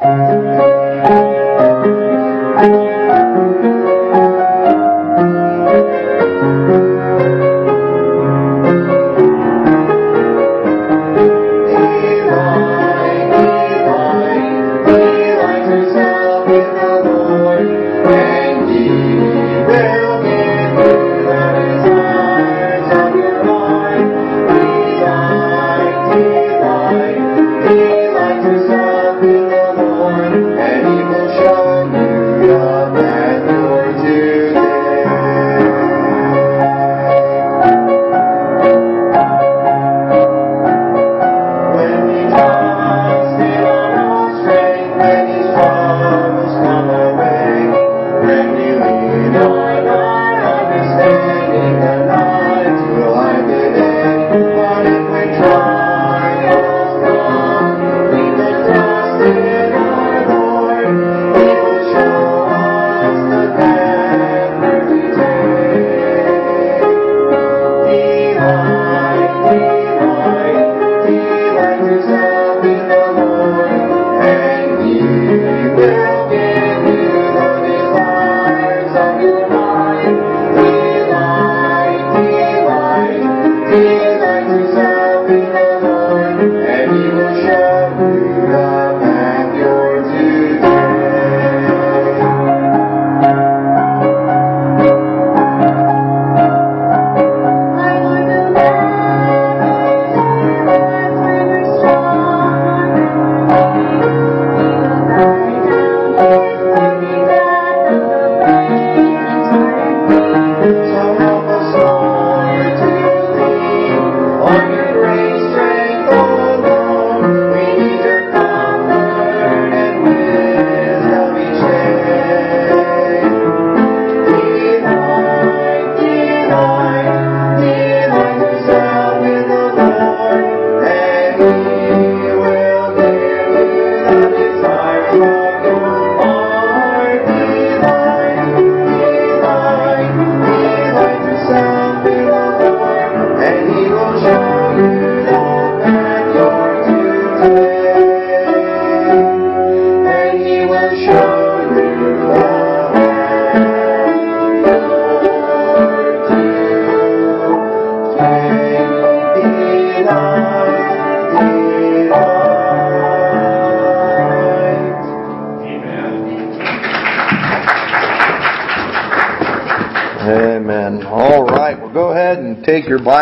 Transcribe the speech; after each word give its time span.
take 0.00 0.28
your 0.28 0.55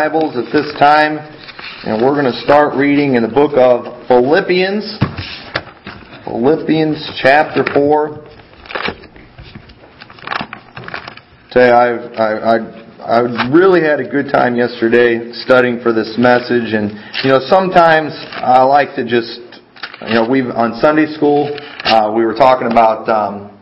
Bibles 0.05 0.37
at 0.37 0.53
this 0.53 0.71
time, 0.77 1.17
and 1.17 1.99
we're 1.99 2.13
going 2.13 2.31
to 2.31 2.39
start 2.41 2.75
reading 2.75 3.15
in 3.15 3.23
the 3.23 3.27
book 3.27 3.57
of 3.57 4.05
Philippians. 4.07 4.99
Philippians 6.25 7.09
chapter 7.23 7.65
4. 7.73 8.21
Say, 11.49 11.71
I, 11.71 11.97
I, 12.21 12.55
I 13.01 13.49
really 13.49 13.81
had 13.81 13.99
a 13.99 14.07
good 14.07 14.31
time 14.31 14.55
yesterday 14.55 15.31
studying 15.41 15.81
for 15.81 15.91
this 15.91 16.13
message, 16.19 16.77
and 16.77 16.91
you 17.23 17.31
know, 17.31 17.39
sometimes 17.49 18.13
I 18.45 18.61
like 18.61 18.93
to 18.97 19.09
just, 19.09 19.41
you 20.05 20.13
know, 20.13 20.29
we've 20.29 20.53
on 20.53 20.77
Sunday 20.81 21.07
school 21.15 21.49
uh, 21.83 22.13
we 22.15 22.23
were 22.25 22.35
talking 22.35 22.67
about. 22.71 23.09
Um, 23.09 23.57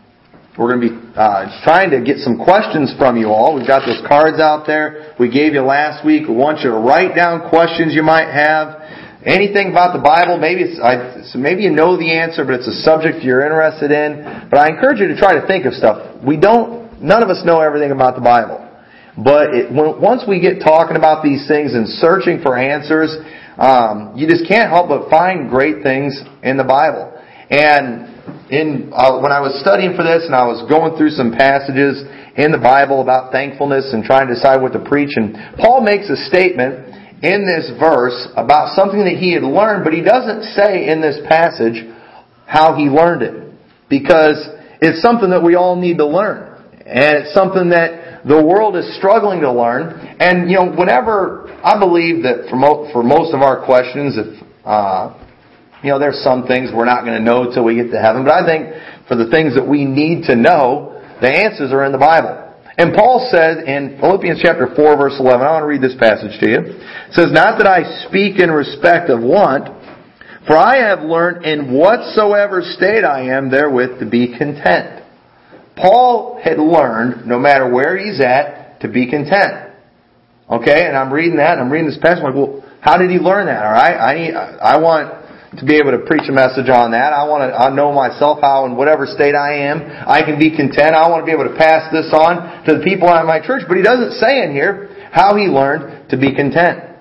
we're 0.58 0.76
going 0.76 0.82
to 0.82 0.90
be 0.90 0.93
uh, 1.16 1.62
trying 1.64 1.92
to 1.92 2.02
get 2.02 2.18
some 2.18 2.38
questions 2.38 2.94
from 2.98 3.18
you 3.18 3.30
all. 3.30 3.56
We've 3.56 3.68
got 3.68 3.86
those 3.86 4.02
cards 4.08 4.40
out 4.40 4.66
there 4.66 5.14
we 5.20 5.30
gave 5.30 5.54
you 5.54 5.62
last 5.62 6.06
week. 6.06 6.28
We 6.28 6.36
want 6.36 6.62
you 6.62 6.72
to 6.72 6.78
write 6.78 7.16
down 7.16 7.50
questions 7.50 7.94
you 7.94 8.04
might 8.04 8.32
have. 8.34 8.82
Anything 9.24 9.72
about 9.72 9.96
the 9.96 10.02
Bible, 10.02 10.38
maybe 10.38 10.62
it's, 10.68 10.80
I, 10.82 11.24
so 11.32 11.40
maybe 11.40 11.64
you 11.64 11.72
know 11.72 11.96
the 11.96 12.12
answer, 12.12 12.44
but 12.44 12.56
it's 12.56 12.68
a 12.68 12.84
subject 12.84 13.24
you're 13.24 13.46
interested 13.46 13.92
in. 13.92 14.50
But 14.50 14.60
I 14.60 14.68
encourage 14.68 15.00
you 15.00 15.08
to 15.08 15.16
try 15.16 15.40
to 15.40 15.48
think 15.48 15.66
of 15.66 15.74
stuff. 15.74 16.20
We 16.26 16.36
don't, 16.36 17.00
none 17.02 17.24
of 17.24 17.30
us 17.30 17.46
know 17.46 17.62
everything 17.62 17.92
about 17.92 18.16
the 18.16 18.22
Bible. 18.22 18.60
But 19.16 19.54
it, 19.54 19.72
when, 19.72 20.02
once 20.02 20.24
we 20.28 20.42
get 20.42 20.60
talking 20.60 20.98
about 20.98 21.24
these 21.24 21.48
things 21.48 21.74
and 21.74 21.88
searching 21.88 22.42
for 22.42 22.58
answers, 22.58 23.16
um, 23.58 24.18
you 24.18 24.28
just 24.28 24.48
can't 24.50 24.70
help 24.70 24.90
but 24.90 25.10
find 25.10 25.48
great 25.48 25.84
things 25.84 26.20
in 26.42 26.58
the 26.58 26.66
Bible. 26.66 27.14
And 27.50 28.13
in 28.50 28.92
uh, 28.94 29.20
when 29.20 29.32
I 29.32 29.40
was 29.40 29.60
studying 29.60 29.96
for 29.96 30.04
this 30.04 30.24
and 30.26 30.36
I 30.36 30.46
was 30.48 30.64
going 30.70 30.96
through 30.96 31.12
some 31.12 31.32
passages 31.32 32.04
in 32.36 32.52
the 32.52 32.62
Bible 32.62 33.02
about 33.02 33.32
thankfulness 33.32 33.92
and 33.94 34.04
trying 34.04 34.28
to 34.28 34.36
decide 34.36 34.62
what 34.62 34.74
to 34.74 34.84
preach, 34.84 35.16
and 35.16 35.36
Paul 35.58 35.82
makes 35.82 36.10
a 36.10 36.18
statement 36.28 36.94
in 37.24 37.48
this 37.48 37.72
verse 37.80 38.28
about 38.36 38.76
something 38.76 39.00
that 39.06 39.16
he 39.16 39.34
had 39.34 39.44
learned, 39.44 39.84
but 39.84 39.94
he 39.94 40.02
doesn't 40.02 40.44
say 40.56 40.92
in 40.92 41.00
this 41.00 41.20
passage 41.28 41.80
how 42.46 42.76
he 42.76 42.92
learned 42.92 43.24
it 43.24 43.52
because 43.90 44.36
it's 44.82 45.02
something 45.02 45.30
that 45.32 45.42
we 45.42 45.56
all 45.56 45.80
need 45.80 45.98
to 45.98 46.08
learn, 46.08 46.64
and 46.86 47.24
it's 47.24 47.34
something 47.34 47.70
that 47.70 48.24
the 48.28 48.44
world 48.44 48.76
is 48.76 48.88
struggling 48.98 49.42
to 49.42 49.52
learn. 49.52 50.00
And 50.20 50.50
you 50.50 50.58
know, 50.58 50.72
whenever 50.72 51.48
I 51.64 51.80
believe 51.80 52.24
that 52.24 52.48
for, 52.50 52.56
mo- 52.56 52.90
for 52.92 53.04
most 53.04 53.34
of 53.34 53.42
our 53.42 53.64
questions, 53.66 54.18
if 54.18 54.44
uh, 54.66 55.23
you 55.84 55.90
know, 55.90 56.00
there's 56.00 56.24
some 56.24 56.48
things 56.48 56.72
we're 56.74 56.86
not 56.86 57.04
going 57.04 57.18
to 57.18 57.24
know 57.24 57.44
until 57.44 57.64
we 57.64 57.76
get 57.76 57.92
to 57.92 58.00
heaven, 58.00 58.24
but 58.24 58.32
I 58.32 58.46
think 58.48 58.74
for 59.08 59.16
the 59.16 59.30
things 59.30 59.56
that 59.56 59.68
we 59.68 59.84
need 59.84 60.26
to 60.26 60.36
know, 60.36 60.96
the 61.20 61.30
answers 61.30 61.72
are 61.72 61.84
in 61.84 61.92
the 61.92 62.00
Bible. 62.00 62.40
And 62.78 62.96
Paul 62.96 63.28
said 63.30 63.68
in 63.68 64.00
Philippians 64.00 64.40
chapter 64.42 64.74
4 64.76 64.98
verse 64.98 65.16
11, 65.20 65.46
I 65.46 65.52
want 65.52 65.64
to 65.64 65.68
read 65.68 65.82
this 65.82 65.96
passage 66.00 66.40
to 66.40 66.50
you. 66.50 66.60
It 66.60 67.14
says, 67.14 67.32
Not 67.32 67.60
that 67.60 67.68
I 67.68 68.08
speak 68.08 68.40
in 68.40 68.50
respect 68.50 69.10
of 69.10 69.22
want, 69.22 69.70
for 70.48 70.58
I 70.58 70.78
have 70.78 71.02
learned 71.02 71.46
in 71.46 71.74
whatsoever 71.74 72.62
state 72.64 73.04
I 73.04 73.36
am 73.36 73.52
therewith 73.52 74.00
to 74.00 74.10
be 74.10 74.38
content. 74.38 75.04
Paul 75.76 76.40
had 76.44 76.58
learned, 76.58 77.28
no 77.28 77.40
matter 77.40 77.70
where 77.70 77.98
he's 77.98 78.20
at, 78.22 78.82
to 78.82 78.88
be 78.88 79.10
content. 79.10 79.72
Okay, 80.50 80.86
and 80.86 80.98
I'm 80.98 81.12
reading 81.12 81.38
that, 81.38 81.54
and 81.54 81.62
I'm 81.62 81.72
reading 81.72 81.88
this 81.88 82.00
passage, 82.02 82.24
I'm 82.24 82.36
like, 82.36 82.36
well, 82.36 82.64
how 82.82 82.98
did 82.98 83.10
he 83.10 83.18
learn 83.18 83.46
that? 83.48 83.64
Alright, 83.64 83.96
I 83.96 84.14
need, 84.16 84.36
I 84.36 84.78
want 84.78 85.23
to 85.60 85.66
be 85.66 85.78
able 85.78 85.92
to 85.92 86.02
preach 86.06 86.26
a 86.30 86.34
message 86.34 86.70
on 86.70 86.92
that. 86.92 87.14
I 87.14 87.28
want 87.30 87.46
to 87.46 87.54
I 87.54 87.70
know 87.70 87.94
myself 87.94 88.40
how 88.42 88.66
in 88.66 88.76
whatever 88.76 89.06
state 89.06 89.36
I 89.36 89.70
am, 89.70 89.86
I 89.86 90.26
can 90.26 90.40
be 90.40 90.50
content. 90.50 90.98
I 90.98 91.10
want 91.10 91.22
to 91.22 91.28
be 91.30 91.36
able 91.36 91.50
to 91.50 91.58
pass 91.58 91.92
this 91.94 92.10
on 92.10 92.66
to 92.66 92.78
the 92.78 92.84
people 92.84 93.06
in 93.10 93.26
my 93.26 93.40
church. 93.40 93.64
But 93.68 93.78
he 93.78 93.84
doesn't 93.84 94.18
say 94.18 94.42
in 94.42 94.52
here 94.52 94.90
how 95.14 95.36
he 95.38 95.46
learned 95.46 96.10
to 96.10 96.18
be 96.18 96.34
content. 96.34 96.94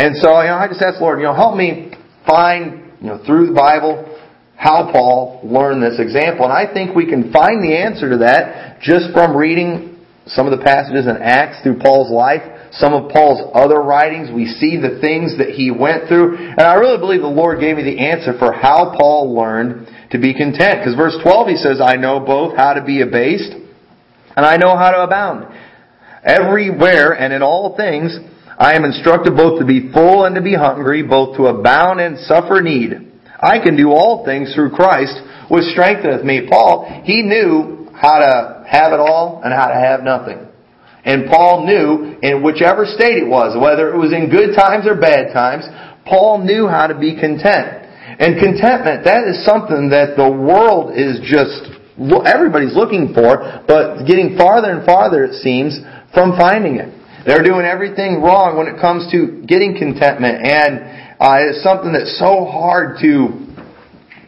And 0.00 0.16
so, 0.16 0.40
you 0.40 0.48
know, 0.48 0.56
I 0.56 0.68
just 0.68 0.80
ask 0.80 1.00
Lord, 1.00 1.20
you 1.20 1.28
know, 1.28 1.36
help 1.36 1.56
me 1.56 1.92
find, 2.26 2.92
you 3.00 3.08
know, 3.12 3.20
through 3.26 3.52
the 3.52 3.56
Bible, 3.56 4.08
how 4.56 4.92
Paul 4.92 5.40
learned 5.44 5.82
this 5.82 6.00
example. 6.00 6.44
And 6.44 6.52
I 6.52 6.72
think 6.72 6.96
we 6.96 7.08
can 7.08 7.32
find 7.32 7.64
the 7.64 7.76
answer 7.76 8.08
to 8.08 8.18
that 8.24 8.80
just 8.80 9.12
from 9.12 9.36
reading 9.36 10.00
some 10.26 10.46
of 10.46 10.56
the 10.56 10.62
passages 10.64 11.06
in 11.06 11.16
Acts 11.16 11.62
through 11.62 11.80
Paul's 11.80 12.12
life, 12.12 12.44
some 12.72 12.94
of 12.94 13.10
Paul's 13.10 13.50
other 13.54 13.80
writings. 13.80 14.30
We 14.32 14.46
see 14.46 14.76
the 14.76 15.00
things 15.00 15.38
that 15.38 15.50
he 15.50 15.70
went 15.70 16.08
through. 16.08 16.36
And 16.36 16.60
I 16.60 16.74
really 16.74 16.98
believe 16.98 17.20
the 17.20 17.26
Lord 17.26 17.60
gave 17.60 17.76
me 17.76 17.82
the 17.82 17.98
answer 17.98 18.38
for 18.38 18.52
how 18.52 18.94
Paul 18.96 19.34
learned 19.34 19.88
to 20.12 20.18
be 20.18 20.34
content. 20.34 20.80
Because 20.80 20.94
verse 20.94 21.16
12 21.22 21.48
he 21.48 21.56
says, 21.56 21.80
I 21.80 21.96
know 21.96 22.20
both 22.20 22.56
how 22.56 22.74
to 22.74 22.84
be 22.84 23.02
abased 23.02 23.52
and 24.36 24.46
I 24.46 24.56
know 24.56 24.76
how 24.76 24.90
to 24.90 25.02
abound. 25.02 25.46
Everywhere 26.24 27.12
and 27.12 27.32
in 27.32 27.42
all 27.42 27.76
things, 27.76 28.16
I 28.58 28.74
am 28.74 28.84
instructed 28.84 29.36
both 29.36 29.58
to 29.58 29.66
be 29.66 29.90
full 29.92 30.24
and 30.24 30.34
to 30.36 30.42
be 30.42 30.54
hungry, 30.54 31.02
both 31.02 31.36
to 31.36 31.46
abound 31.46 32.00
and 32.00 32.18
suffer 32.18 32.60
need. 32.60 32.92
I 33.40 33.58
can 33.58 33.76
do 33.76 33.90
all 33.90 34.24
things 34.24 34.54
through 34.54 34.70
Christ, 34.70 35.18
which 35.48 35.64
strengtheneth 35.64 36.24
me. 36.24 36.46
Paul, 36.48 37.02
he 37.04 37.22
knew 37.22 37.88
how 37.94 38.18
to 38.18 38.64
have 38.68 38.92
it 38.92 39.00
all 39.00 39.40
and 39.42 39.52
how 39.52 39.68
to 39.68 39.74
have 39.74 40.02
nothing. 40.02 40.46
And 41.04 41.28
Paul 41.30 41.66
knew 41.66 42.18
in 42.20 42.42
whichever 42.42 42.84
state 42.84 43.16
it 43.16 43.28
was, 43.28 43.56
whether 43.56 43.92
it 43.92 43.98
was 43.98 44.12
in 44.12 44.28
good 44.28 44.54
times 44.54 44.86
or 44.86 45.00
bad 45.00 45.32
times, 45.32 45.64
Paul 46.04 46.44
knew 46.44 46.68
how 46.68 46.86
to 46.86 46.98
be 46.98 47.16
content. 47.16 47.80
And 48.20 48.36
contentment, 48.36 49.04
that 49.04 49.24
is 49.24 49.44
something 49.44 49.90
that 49.90 50.16
the 50.16 50.28
world 50.28 50.92
is 50.92 51.24
just, 51.24 51.72
everybody's 52.26 52.76
looking 52.76 53.14
for, 53.14 53.64
but 53.64 54.04
getting 54.04 54.36
farther 54.36 54.76
and 54.76 54.84
farther, 54.84 55.24
it 55.24 55.40
seems, 55.40 55.80
from 56.12 56.36
finding 56.36 56.76
it. 56.76 56.92
They're 57.24 57.44
doing 57.44 57.64
everything 57.64 58.20
wrong 58.20 58.56
when 58.56 58.66
it 58.66 58.80
comes 58.80 59.10
to 59.12 59.44
getting 59.46 59.76
contentment, 59.76 60.44
and 60.44 61.16
uh, 61.20 61.48
it's 61.48 61.62
something 61.62 61.92
that's 61.92 62.18
so 62.18 62.44
hard 62.44 62.96
to 63.00 63.40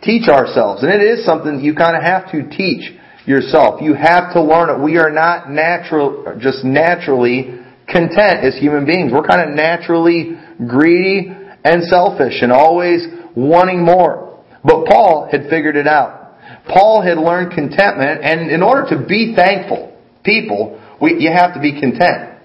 teach 0.01 0.29
ourselves. 0.29 0.83
And 0.83 0.93
it 0.93 1.01
is 1.01 1.25
something 1.25 1.61
you 1.61 1.75
kind 1.75 1.97
of 1.97 2.03
have 2.03 2.31
to 2.33 2.49
teach 2.49 2.93
yourself. 3.27 3.81
You 3.81 3.95
have 3.95 4.33
to 4.35 4.43
learn 4.43 4.71
it. 4.71 4.83
We 4.83 4.99
are 4.99 5.11
not 5.11 5.51
natural, 5.51 6.37
just 6.41 6.65
naturally 6.65 7.61
content 7.89 8.45
as 8.45 8.57
human 8.59 8.87
beings. 8.87 9.13
We're 9.13 9.27
kind 9.27 9.49
of 9.49 9.55
naturally 9.55 10.39
greedy 10.67 11.33
and 11.65 11.85
selfish 11.85 12.43
and 12.43 12.53
always 12.53 13.07
wanting 13.37 13.85
more. 13.85 14.45
But 14.65 14.87
Paul 14.87 15.29
had 15.31 15.49
figured 15.51 15.77
it 15.77 15.87
out. 15.87 16.35
Paul 16.69 17.03
had 17.03 17.19
learned 17.19 17.53
contentment, 17.53 18.23
and 18.23 18.51
in 18.51 18.63
order 18.63 18.89
to 18.91 19.07
be 19.07 19.35
thankful 19.35 19.97
people, 20.25 20.81
we, 21.01 21.19
you 21.19 21.31
have 21.33 21.55
to 21.55 21.61
be 21.61 21.81
content. 21.81 22.39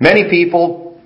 Many 0.00 0.28
people, 0.28 1.00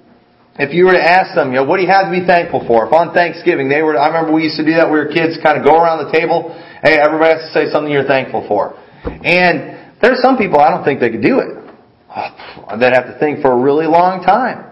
if 0.59 0.73
you 0.73 0.87
were 0.87 0.93
to 0.93 1.03
ask 1.03 1.35
them, 1.35 1.53
you 1.53 1.61
know, 1.61 1.65
what 1.65 1.77
do 1.77 1.83
you 1.83 1.93
have 1.93 2.07
to 2.07 2.11
be 2.11 2.25
thankful 2.25 2.65
for? 2.67 2.87
If 2.87 2.93
on 2.93 3.13
Thanksgiving 3.13 3.69
they 3.69 3.83
were, 3.83 3.99
I 3.99 4.09
remember 4.09 4.33
we 4.33 4.45
used 4.45 4.57
to 4.57 4.65
do 4.65 4.73
that. 4.81 4.89
We 4.89 4.97
were 4.97 5.13
kids, 5.13 5.37
kind 5.43 5.59
of 5.59 5.65
go 5.65 5.77
around 5.77 6.07
the 6.07 6.13
table. 6.13 6.57
Hey, 6.83 6.97
everybody 6.97 7.37
has 7.37 7.53
to 7.53 7.53
say 7.53 7.69
something 7.71 7.93
you're 7.93 8.09
thankful 8.09 8.49
for. 8.49 8.81
And 9.07 9.95
there's 10.01 10.21
some 10.21 10.37
people 10.37 10.61
I 10.61 10.71
don't 10.71 10.85
think 10.85 11.01
they 11.01 11.11
could 11.11 11.23
do 11.23 11.39
it. 11.41 11.57
Oh, 12.15 12.79
they'd 12.79 12.95
have 12.95 13.07
to 13.07 13.17
think 13.19 13.43
for 13.43 13.53
a 13.53 13.59
really 13.59 13.87
long 13.87 14.23
time. 14.25 14.71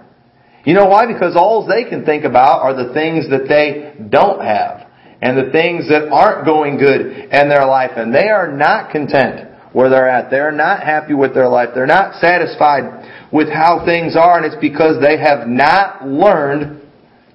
You 0.65 0.75
know 0.75 0.87
why? 0.87 1.07
Because 1.07 1.37
all 1.37 1.67
they 1.67 1.85
can 1.85 2.05
think 2.05 2.25
about 2.25 2.63
are 2.63 2.75
the 2.75 2.93
things 2.95 3.29
that 3.31 3.47
they 3.49 3.93
don't 4.09 4.41
have 4.41 4.89
and 5.21 5.37
the 5.37 5.53
things 5.53 5.89
that 5.89 6.09
aren't 6.11 6.47
going 6.47 6.79
good 6.79 7.01
in 7.07 7.49
their 7.49 7.67
life 7.67 7.93
and 7.97 8.15
they 8.15 8.29
are 8.29 8.51
not 8.51 8.91
content 8.91 9.51
where 9.75 9.91
they're 9.91 10.09
at. 10.09 10.31
They're 10.31 10.53
not 10.53 10.83
happy 10.83 11.15
with 11.15 11.35
their 11.35 11.49
life. 11.49 11.71
They're 11.75 11.87
not 11.87 12.15
satisfied 12.21 13.29
with 13.33 13.49
how 13.49 13.85
things 13.85 14.17
are, 14.17 14.37
and 14.37 14.47
it's 14.47 14.61
because 14.61 15.03
they 15.03 15.19
have 15.19 15.49
not 15.49 16.07
learned 16.07 16.81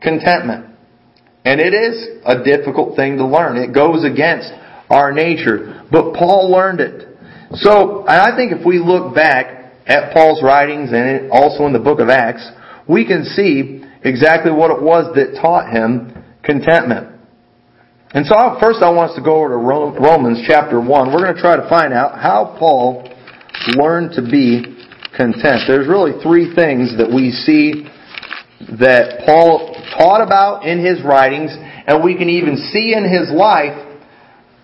contentment. 0.02 0.66
And 1.44 1.60
it 1.60 1.74
is 1.74 2.24
a 2.25 2.42
difficult 2.42 2.95
thing 2.95 3.18
to 3.18 3.28
learn. 3.28 3.57
It 3.57 3.74
goes 3.74 4.06
against 4.06 4.52
our 4.89 5.12
nature. 5.12 5.86
But 5.91 6.13
Paul 6.13 6.51
learned 6.51 6.80
it. 6.81 7.07
So, 7.53 8.06
I 8.07 8.36
think 8.36 8.51
if 8.51 8.65
we 8.65 8.80
look 8.80 9.15
back 9.15 9.74
at 9.88 10.13
Paul's 10.13 10.44
writings 10.44 10.91
and 10.94 11.31
also 11.31 11.65
in 11.65 11.74
the 11.74 11.80
book 11.80 12.00
of 12.00 12.09
Acts, 12.09 12.47
we 12.88 13.06
can 13.06 13.25
see 13.25 13.81
exactly 14.03 14.51
what 14.51 14.71
it 14.71 14.81
was 14.81 15.13
that 15.15 15.39
taught 15.41 15.74
him 15.74 16.13
contentment. 16.44 17.19
And 18.12 18.25
so 18.25 18.33
first 18.59 18.81
I 18.81 18.89
want 18.89 19.12
us 19.12 19.18
to 19.18 19.24
go 19.24 19.38
over 19.38 19.50
to 19.50 19.57
Romans 19.57 20.41
chapter 20.47 20.81
1. 20.81 21.13
We're 21.13 21.21
going 21.21 21.35
to 21.35 21.42
try 21.42 21.57
to 21.57 21.69
find 21.69 21.94
out 21.94 22.18
how 22.18 22.56
Paul 22.57 23.06
learned 23.77 24.13
to 24.13 24.24
be 24.25 24.65
content. 25.15 25.69
There's 25.69 25.88
really 25.88 26.18
three 26.24 26.53
things 26.56 26.97
that 26.97 27.09
we 27.13 27.30
see 27.30 27.85
that 28.81 29.25
Paul 29.25 29.74
taught 29.97 30.21
about 30.25 30.65
in 30.65 30.83
his 30.83 31.03
writings, 31.03 31.53
and 31.53 32.03
we 32.03 32.18
can 32.18 32.30
even 32.30 32.57
see 32.74 32.94
in 32.97 33.06
his 33.06 33.30
life 33.30 33.77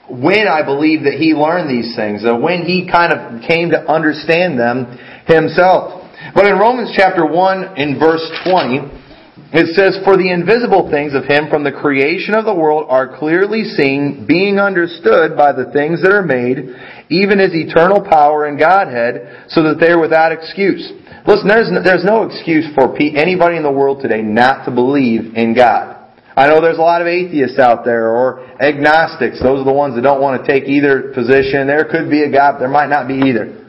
when 0.10 0.48
I 0.48 0.64
believe 0.64 1.04
that 1.04 1.14
he 1.14 1.34
learned 1.34 1.70
these 1.70 1.96
things, 1.96 2.24
when 2.24 2.64
he 2.64 2.90
kind 2.90 3.12
of 3.12 3.42
came 3.48 3.72
to 3.72 3.80
understand 3.90 4.60
them 4.60 4.98
himself. 5.26 6.04
But 6.34 6.46
in 6.46 6.58
Romans 6.58 6.92
chapter 6.96 7.26
1 7.26 7.78
in 7.78 8.00
verse 8.00 8.24
20, 8.46 9.06
it 9.54 9.76
says, 9.76 10.00
For 10.04 10.18
the 10.18 10.32
invisible 10.32 10.90
things 10.90 11.14
of 11.14 11.26
him 11.26 11.50
from 11.50 11.64
the 11.64 11.72
creation 11.72 12.34
of 12.34 12.46
the 12.46 12.54
world 12.54 12.88
are 12.90 13.18
clearly 13.18 13.64
seen, 13.64 14.26
being 14.28 14.60
understood 14.60 15.38
by 15.38 15.54
the 15.54 15.72
things 15.72 16.02
that 16.02 16.12
are 16.12 16.26
made, 16.26 16.76
even 17.10 17.40
his 17.40 17.54
eternal 17.54 18.02
power 18.02 18.46
and 18.46 18.60
Godhead, 18.60 19.46
so 19.50 19.64
that 19.64 19.80
they 19.80 19.92
are 19.92 20.00
without 20.00 20.32
excuse. 20.32 20.92
Listen, 21.28 21.48
there's 21.48 21.70
there's 21.84 22.06
no 22.06 22.24
excuse 22.24 22.66
for 22.76 22.96
anybody 23.00 23.58
in 23.58 23.64
the 23.64 23.72
world 23.72 24.02
today 24.02 24.22
not 24.22 24.66
to 24.66 24.72
believe 24.72 25.36
in 25.36 25.56
God. 25.56 25.95
I 26.36 26.48
know 26.48 26.60
there's 26.60 26.78
a 26.78 26.82
lot 26.82 27.02
of 27.02 27.08
atheists 27.08 27.60
out 27.60 27.86
there 27.86 28.10
or 28.10 28.44
agnostics. 28.60 29.42
Those 29.42 29.62
are 29.62 29.64
the 29.64 29.74
ones 29.74 29.96
that 29.96 30.02
don't 30.02 30.22
want 30.22 30.44
to 30.44 30.46
take 30.46 30.68
either 30.68 31.14
position. 31.14 31.66
There 31.68 31.86
could 31.86 32.10
be 32.10 32.24
a 32.24 32.32
God, 32.32 32.60
there 32.60 32.68
might 32.68 32.90
not 32.90 33.08
be 33.08 33.16
either. 33.30 33.66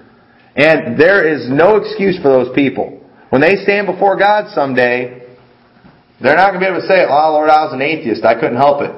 And 0.57 0.99
there 0.99 1.23
is 1.23 1.49
no 1.49 1.77
excuse 1.77 2.19
for 2.19 2.29
those 2.29 2.55
people. 2.55 3.01
When 3.31 3.41
they 3.41 3.57
stand 3.63 3.87
before 3.87 4.17
God 4.19 4.53
someday, 4.55 5.23
they're 6.21 6.37
not 6.37 6.53
going 6.53 6.61
to 6.61 6.67
be 6.67 6.71
able 6.71 6.81
to 6.81 6.89
say, 6.89 7.05
"Oh 7.05 7.33
Lord, 7.33 7.51
I 7.51 7.65
was 7.65 7.75
an 7.75 7.83
atheist. 7.83 8.25
I 8.25 8.35
couldn't 8.35 8.57
help 8.57 8.83
it." 8.83 8.91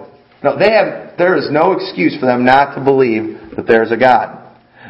No, 0.45 0.57
they 0.57 0.71
have. 0.71 1.19
There 1.19 1.37
is 1.37 1.51
no 1.51 1.73
excuse 1.73 2.17
for 2.19 2.27
them 2.27 2.45
not 2.45 2.77
to 2.77 2.81
believe 2.85 3.57
that 3.57 3.67
there's 3.67 3.91
a 3.91 3.97
God. 3.97 4.39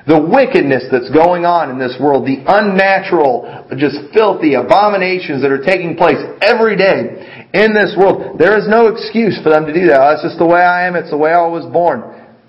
The 0.07 0.21
wickedness 0.21 0.85
that's 0.93 1.11
going 1.11 1.45
on 1.45 1.71
in 1.71 1.79
this 1.79 1.97
world, 2.01 2.25
the 2.25 2.45
unnatural, 2.47 3.67
just 3.77 4.13
filthy 4.13 4.55
abominations 4.55 5.43
that 5.43 5.51
are 5.51 5.65
taking 5.65 5.97
place 5.97 6.21
every 6.41 6.77
day 6.77 7.38
in 7.55 7.73
this 7.73 7.95
world, 7.97 8.39
there 8.39 8.59
is 8.59 8.69
no 8.69 8.89
excuse 8.89 9.41
for 9.43 9.50
them 9.50 9.67
to 9.67 9.73
do 9.73 9.87
that. 9.89 10.00
Oh, 10.00 10.11
that's 10.11 10.23
just 10.23 10.39
the 10.39 10.47
way 10.47 10.61
I 10.61 10.87
am. 10.87 10.97
It's 10.97 11.11
the 11.11 11.17
way 11.17 11.33
I 11.33 11.47
was 11.47 11.65
born. 11.73 12.03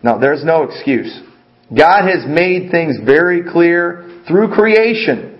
No, 0.03 0.19
there's 0.19 0.43
no 0.43 0.63
excuse. 0.63 1.11
God 1.75 2.07
has 2.07 2.25
made 2.27 2.71
things 2.71 2.97
very 3.05 3.43
clear 3.43 4.23
through 4.27 4.53
creation 4.53 5.39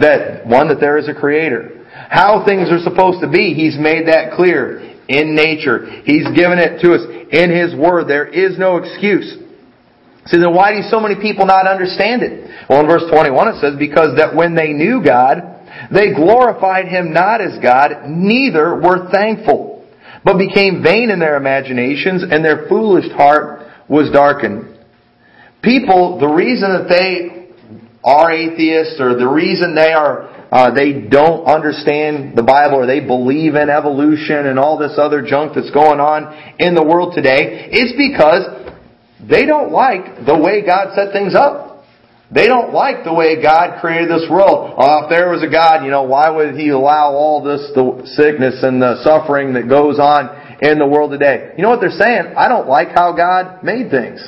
that 0.00 0.46
one 0.46 0.68
that 0.68 0.80
there 0.80 0.98
is 0.98 1.08
a 1.08 1.14
creator. 1.14 1.84
How 1.92 2.44
things 2.46 2.70
are 2.70 2.80
supposed 2.80 3.20
to 3.20 3.28
be, 3.28 3.54
He's 3.54 3.76
made 3.78 4.08
that 4.08 4.32
clear 4.32 4.80
in 5.08 5.34
nature. 5.34 5.86
He's 6.04 6.24
given 6.34 6.58
it 6.58 6.80
to 6.80 6.94
us 6.94 7.04
in 7.30 7.50
His 7.50 7.74
Word. 7.74 8.08
There 8.08 8.26
is 8.26 8.58
no 8.58 8.78
excuse. 8.78 9.38
See, 10.26 10.38
then 10.38 10.54
why 10.54 10.72
do 10.72 10.82
so 10.88 11.00
many 11.00 11.16
people 11.20 11.46
not 11.46 11.66
understand 11.66 12.22
it? 12.22 12.48
Well, 12.70 12.80
in 12.80 12.86
verse 12.86 13.04
21 13.10 13.48
it 13.48 13.60
says, 13.60 13.74
because 13.78 14.16
that 14.16 14.34
when 14.34 14.54
they 14.54 14.72
knew 14.72 15.02
God, 15.04 15.61
they 15.92 16.14
glorified 16.14 16.86
Him 16.86 17.12
not 17.12 17.40
as 17.40 17.58
God, 17.62 18.08
neither 18.08 18.74
were 18.76 19.10
thankful, 19.10 19.86
but 20.24 20.38
became 20.38 20.82
vain 20.82 21.10
in 21.10 21.18
their 21.18 21.36
imaginations, 21.36 22.22
and 22.22 22.44
their 22.44 22.66
foolish 22.68 23.10
heart 23.12 23.66
was 23.88 24.10
darkened. 24.10 24.78
People, 25.62 26.18
the 26.18 26.28
reason 26.28 26.72
that 26.72 26.88
they 26.88 27.48
are 28.04 28.32
atheists, 28.32 29.00
or 29.00 29.16
the 29.16 29.28
reason 29.28 29.74
they 29.74 29.92
are 29.92 30.32
uh, 30.52 30.70
they 30.74 30.92
don't 31.08 31.46
understand 31.46 32.36
the 32.36 32.42
Bible 32.42 32.76
or 32.76 32.86
they 32.86 33.00
believe 33.00 33.54
in 33.54 33.70
evolution 33.70 34.44
and 34.44 34.58
all 34.58 34.76
this 34.76 34.98
other 34.98 35.22
junk 35.22 35.54
that's 35.54 35.70
going 35.70 35.98
on 35.98 36.28
in 36.58 36.74
the 36.74 36.84
world 36.84 37.14
today, 37.16 37.72
it's 37.72 37.96
because 37.96 38.44
they 39.26 39.46
don't 39.46 39.72
like 39.72 40.26
the 40.26 40.36
way 40.36 40.60
God 40.60 40.94
set 40.94 41.10
things 41.10 41.34
up. 41.34 41.71
They 42.32 42.48
don't 42.48 42.72
like 42.72 43.04
the 43.04 43.12
way 43.12 43.42
God 43.42 43.80
created 43.80 44.08
this 44.08 44.24
world. 44.30 44.72
Uh, 44.78 45.04
if 45.04 45.10
there 45.10 45.28
was 45.28 45.44
a 45.44 45.52
God, 45.52 45.84
you 45.84 45.90
know, 45.90 46.04
why 46.04 46.30
would 46.30 46.56
He 46.56 46.70
allow 46.70 47.12
all 47.12 47.44
this 47.44 47.60
the 47.76 48.08
sickness 48.16 48.64
and 48.64 48.80
the 48.80 49.04
suffering 49.04 49.52
that 49.52 49.68
goes 49.68 50.00
on 50.00 50.32
in 50.64 50.78
the 50.78 50.86
world 50.86 51.12
today? 51.12 51.52
You 51.56 51.62
know 51.62 51.68
what 51.68 51.80
they're 51.80 51.92
saying? 51.92 52.32
I 52.32 52.48
don't 52.48 52.66
like 52.66 52.96
how 52.96 53.12
God 53.12 53.62
made 53.62 53.90
things. 53.90 54.24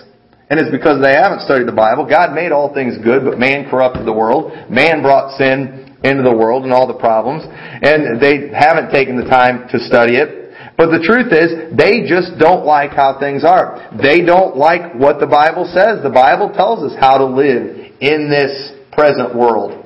And 0.50 0.60
it's 0.60 0.70
because 0.70 1.00
they 1.00 1.16
haven't 1.16 1.48
studied 1.48 1.66
the 1.66 1.72
Bible. 1.72 2.04
God 2.04 2.34
made 2.36 2.52
all 2.52 2.74
things 2.74 3.00
good, 3.02 3.24
but 3.24 3.38
man 3.40 3.70
corrupted 3.70 4.04
the 4.06 4.12
world. 4.12 4.52
Man 4.68 5.00
brought 5.00 5.38
sin 5.40 5.96
into 6.04 6.22
the 6.22 6.36
world 6.36 6.64
and 6.64 6.72
all 6.72 6.86
the 6.86 7.00
problems, 7.00 7.48
and 7.48 8.20
they 8.20 8.52
haven't 8.52 8.92
taken 8.92 9.16
the 9.16 9.24
time 9.24 9.66
to 9.72 9.80
study 9.80 10.20
it. 10.20 10.44
But 10.76 10.90
the 10.90 11.00
truth 11.00 11.32
is, 11.32 11.72
they 11.72 12.04
just 12.04 12.36
don't 12.38 12.66
like 12.66 12.90
how 12.90 13.18
things 13.18 13.44
are. 13.44 13.88
They 13.96 14.20
don't 14.20 14.56
like 14.56 14.92
what 14.94 15.20
the 15.20 15.26
Bible 15.26 15.64
says. 15.72 16.02
The 16.02 16.12
Bible 16.12 16.52
tells 16.52 16.84
us 16.84 16.98
how 17.00 17.16
to 17.16 17.24
live 17.24 17.83
in 18.04 18.28
this 18.28 18.72
present 18.92 19.34
world. 19.34 19.80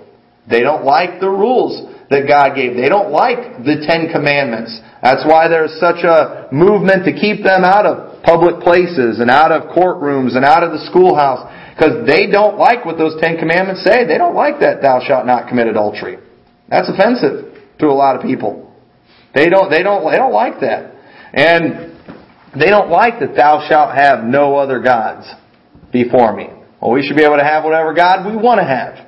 They 0.50 0.60
don't 0.60 0.84
like 0.84 1.20
the 1.20 1.30
rules 1.30 1.94
that 2.10 2.26
God 2.26 2.56
gave. 2.56 2.74
They 2.74 2.88
don't 2.88 3.12
like 3.12 3.62
the 3.62 3.84
Ten 3.86 4.10
Commandments 4.10 4.80
That's 5.02 5.22
why 5.28 5.46
there's 5.46 5.78
such 5.78 6.02
a 6.02 6.48
movement 6.50 7.04
to 7.04 7.12
keep 7.12 7.44
them 7.44 7.62
out 7.62 7.86
of 7.86 8.22
public 8.24 8.60
places 8.60 9.20
and 9.20 9.30
out 9.30 9.52
of 9.52 9.70
courtrooms 9.70 10.34
and 10.34 10.44
out 10.44 10.64
of 10.64 10.72
the 10.72 10.82
schoolhouse 10.90 11.46
because 11.74 12.06
they 12.08 12.26
don't 12.26 12.58
like 12.58 12.84
what 12.84 12.98
those 12.98 13.14
Ten 13.20 13.38
Commandments 13.38 13.84
say. 13.84 14.04
They 14.04 14.18
don't 14.18 14.34
like 14.34 14.58
that 14.60 14.82
thou 14.82 15.00
shalt 15.04 15.26
not 15.26 15.48
commit 15.48 15.68
adultery. 15.68 16.18
That's 16.68 16.90
offensive 16.90 17.54
to 17.78 17.86
a 17.86 17.94
lot 17.94 18.16
of 18.16 18.22
people. 18.22 18.74
They 19.34 19.48
don't, 19.48 19.70
they 19.70 19.82
don't, 19.82 20.10
they 20.10 20.16
don't 20.16 20.32
like 20.32 20.60
that. 20.60 20.96
And 21.32 21.94
they 22.58 22.66
don't 22.66 22.90
like 22.90 23.20
that 23.20 23.36
thou 23.36 23.64
shalt 23.68 23.94
have 23.94 24.24
no 24.24 24.56
other 24.56 24.80
gods 24.80 25.28
before 25.92 26.34
me. 26.34 26.57
Well, 26.80 26.92
we 26.92 27.02
should 27.02 27.16
be 27.16 27.24
able 27.24 27.36
to 27.36 27.44
have 27.44 27.64
whatever 27.64 27.92
God 27.94 28.26
we 28.26 28.36
want 28.36 28.60
to 28.60 28.66
have. 28.66 29.06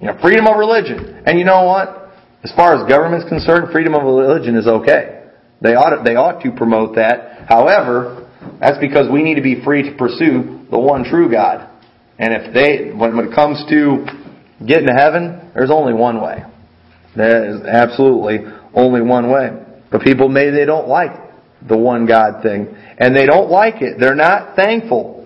You 0.00 0.08
know, 0.08 0.18
freedom 0.20 0.46
of 0.46 0.56
religion. 0.56 1.22
And 1.26 1.38
you 1.38 1.44
know 1.44 1.64
what? 1.64 2.10
As 2.44 2.52
far 2.54 2.74
as 2.74 2.88
government's 2.88 3.28
concerned, 3.28 3.72
freedom 3.72 3.94
of 3.94 4.02
religion 4.02 4.56
is 4.56 4.66
okay. 4.66 5.24
They 5.60 5.74
ought 5.74 5.96
to, 5.96 6.02
they 6.04 6.14
ought 6.14 6.42
to 6.42 6.52
promote 6.52 6.94
that. 6.94 7.48
However, 7.48 8.30
that's 8.60 8.78
because 8.78 9.10
we 9.10 9.22
need 9.22 9.34
to 9.34 9.42
be 9.42 9.62
free 9.64 9.82
to 9.82 9.96
pursue 9.96 10.66
the 10.70 10.78
one 10.78 11.04
true 11.04 11.30
God. 11.30 11.68
And 12.18 12.32
if 12.34 12.54
they, 12.54 12.96
when, 12.96 13.16
it 13.18 13.34
comes 13.34 13.64
to 13.70 14.06
getting 14.64 14.86
to 14.86 14.94
heaven, 14.94 15.50
there's 15.54 15.70
only 15.70 15.94
one 15.94 16.20
way. 16.22 16.42
There 17.16 17.50
is 17.50 17.62
absolutely 17.62 18.40
only 18.74 19.02
one 19.02 19.30
way. 19.30 19.50
But 19.90 20.02
people 20.02 20.28
maybe 20.28 20.56
they 20.56 20.64
don't 20.64 20.88
like 20.88 21.10
the 21.66 21.76
one 21.76 22.06
God 22.06 22.42
thing. 22.42 22.76
And 22.98 23.16
they 23.16 23.26
don't 23.26 23.50
like 23.50 23.82
it. 23.82 23.98
They're 23.98 24.14
not 24.14 24.54
thankful. 24.54 25.17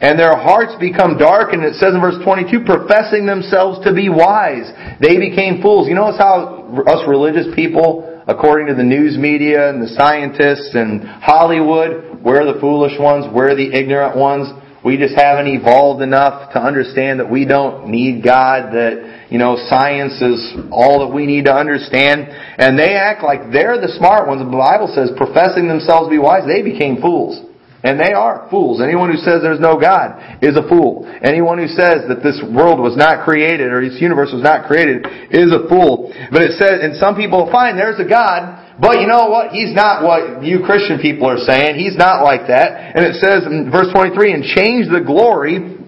And 0.00 0.18
their 0.18 0.36
hearts 0.36 0.74
become 0.78 1.18
dark, 1.18 1.52
and 1.52 1.64
it 1.64 1.74
says 1.74 1.92
in 1.92 2.00
verse 2.00 2.22
22, 2.22 2.62
professing 2.64 3.26
themselves 3.26 3.84
to 3.84 3.92
be 3.92 4.08
wise. 4.08 4.70
They 5.00 5.18
became 5.18 5.60
fools. 5.60 5.88
You 5.88 5.96
notice 5.96 6.18
how 6.18 6.70
us 6.86 7.02
religious 7.08 7.52
people, 7.56 8.22
according 8.28 8.68
to 8.68 8.74
the 8.74 8.86
news 8.86 9.18
media 9.18 9.68
and 9.70 9.82
the 9.82 9.88
scientists 9.98 10.70
and 10.74 11.02
Hollywood, 11.02 12.22
we're 12.22 12.46
the 12.46 12.60
foolish 12.60 12.94
ones, 12.98 13.26
we're 13.34 13.56
the 13.56 13.74
ignorant 13.74 14.16
ones. 14.16 14.46
We 14.84 14.96
just 14.96 15.18
haven't 15.18 15.48
evolved 15.48 16.02
enough 16.02 16.52
to 16.52 16.62
understand 16.62 17.18
that 17.18 17.28
we 17.28 17.44
don't 17.44 17.90
need 17.90 18.22
God, 18.22 18.70
that, 18.74 19.26
you 19.28 19.38
know, 19.38 19.58
science 19.68 20.22
is 20.22 20.54
all 20.70 21.02
that 21.02 21.12
we 21.12 21.26
need 21.26 21.46
to 21.46 21.52
understand. 21.52 22.28
And 22.30 22.78
they 22.78 22.94
act 22.94 23.24
like 23.24 23.50
they're 23.50 23.80
the 23.80 23.90
smart 23.98 24.28
ones. 24.28 24.38
The 24.38 24.56
Bible 24.56 24.86
says, 24.94 25.10
professing 25.16 25.66
themselves 25.66 26.06
to 26.06 26.10
be 26.10 26.18
wise, 26.18 26.46
they 26.46 26.62
became 26.62 27.02
fools. 27.02 27.47
And 27.82 28.00
they 28.00 28.10
are 28.10 28.48
fools. 28.50 28.82
Anyone 28.82 29.10
who 29.10 29.18
says 29.18 29.38
there's 29.38 29.62
no 29.62 29.78
God 29.78 30.42
is 30.42 30.56
a 30.56 30.66
fool. 30.66 31.06
Anyone 31.22 31.58
who 31.58 31.68
says 31.68 32.10
that 32.10 32.26
this 32.26 32.42
world 32.42 32.82
was 32.82 32.98
not 32.98 33.22
created 33.24 33.70
or 33.70 33.78
this 33.86 34.02
universe 34.02 34.30
was 34.34 34.42
not 34.42 34.66
created 34.66 35.06
is 35.30 35.54
a 35.54 35.62
fool. 35.70 36.10
But 36.32 36.42
it 36.42 36.58
says, 36.58 36.82
and 36.82 36.98
some 36.98 37.14
people, 37.14 37.46
find 37.54 37.78
there's 37.78 38.02
a 38.02 38.08
God, 38.08 38.66
but 38.82 38.98
you 38.98 39.06
know 39.06 39.30
what? 39.30 39.54
He's 39.54 39.74
not 39.74 40.02
what 40.02 40.42
you 40.42 40.66
Christian 40.66 40.98
people 40.98 41.30
are 41.30 41.38
saying. 41.38 41.78
He's 41.78 41.96
not 41.96 42.22
like 42.22 42.50
that. 42.50 42.98
And 42.98 43.06
it 43.06 43.14
says 43.22 43.46
in 43.46 43.70
verse 43.70 43.94
23, 43.94 44.34
and 44.34 44.42
change 44.42 44.90
the 44.90 45.02
glory 45.06 45.78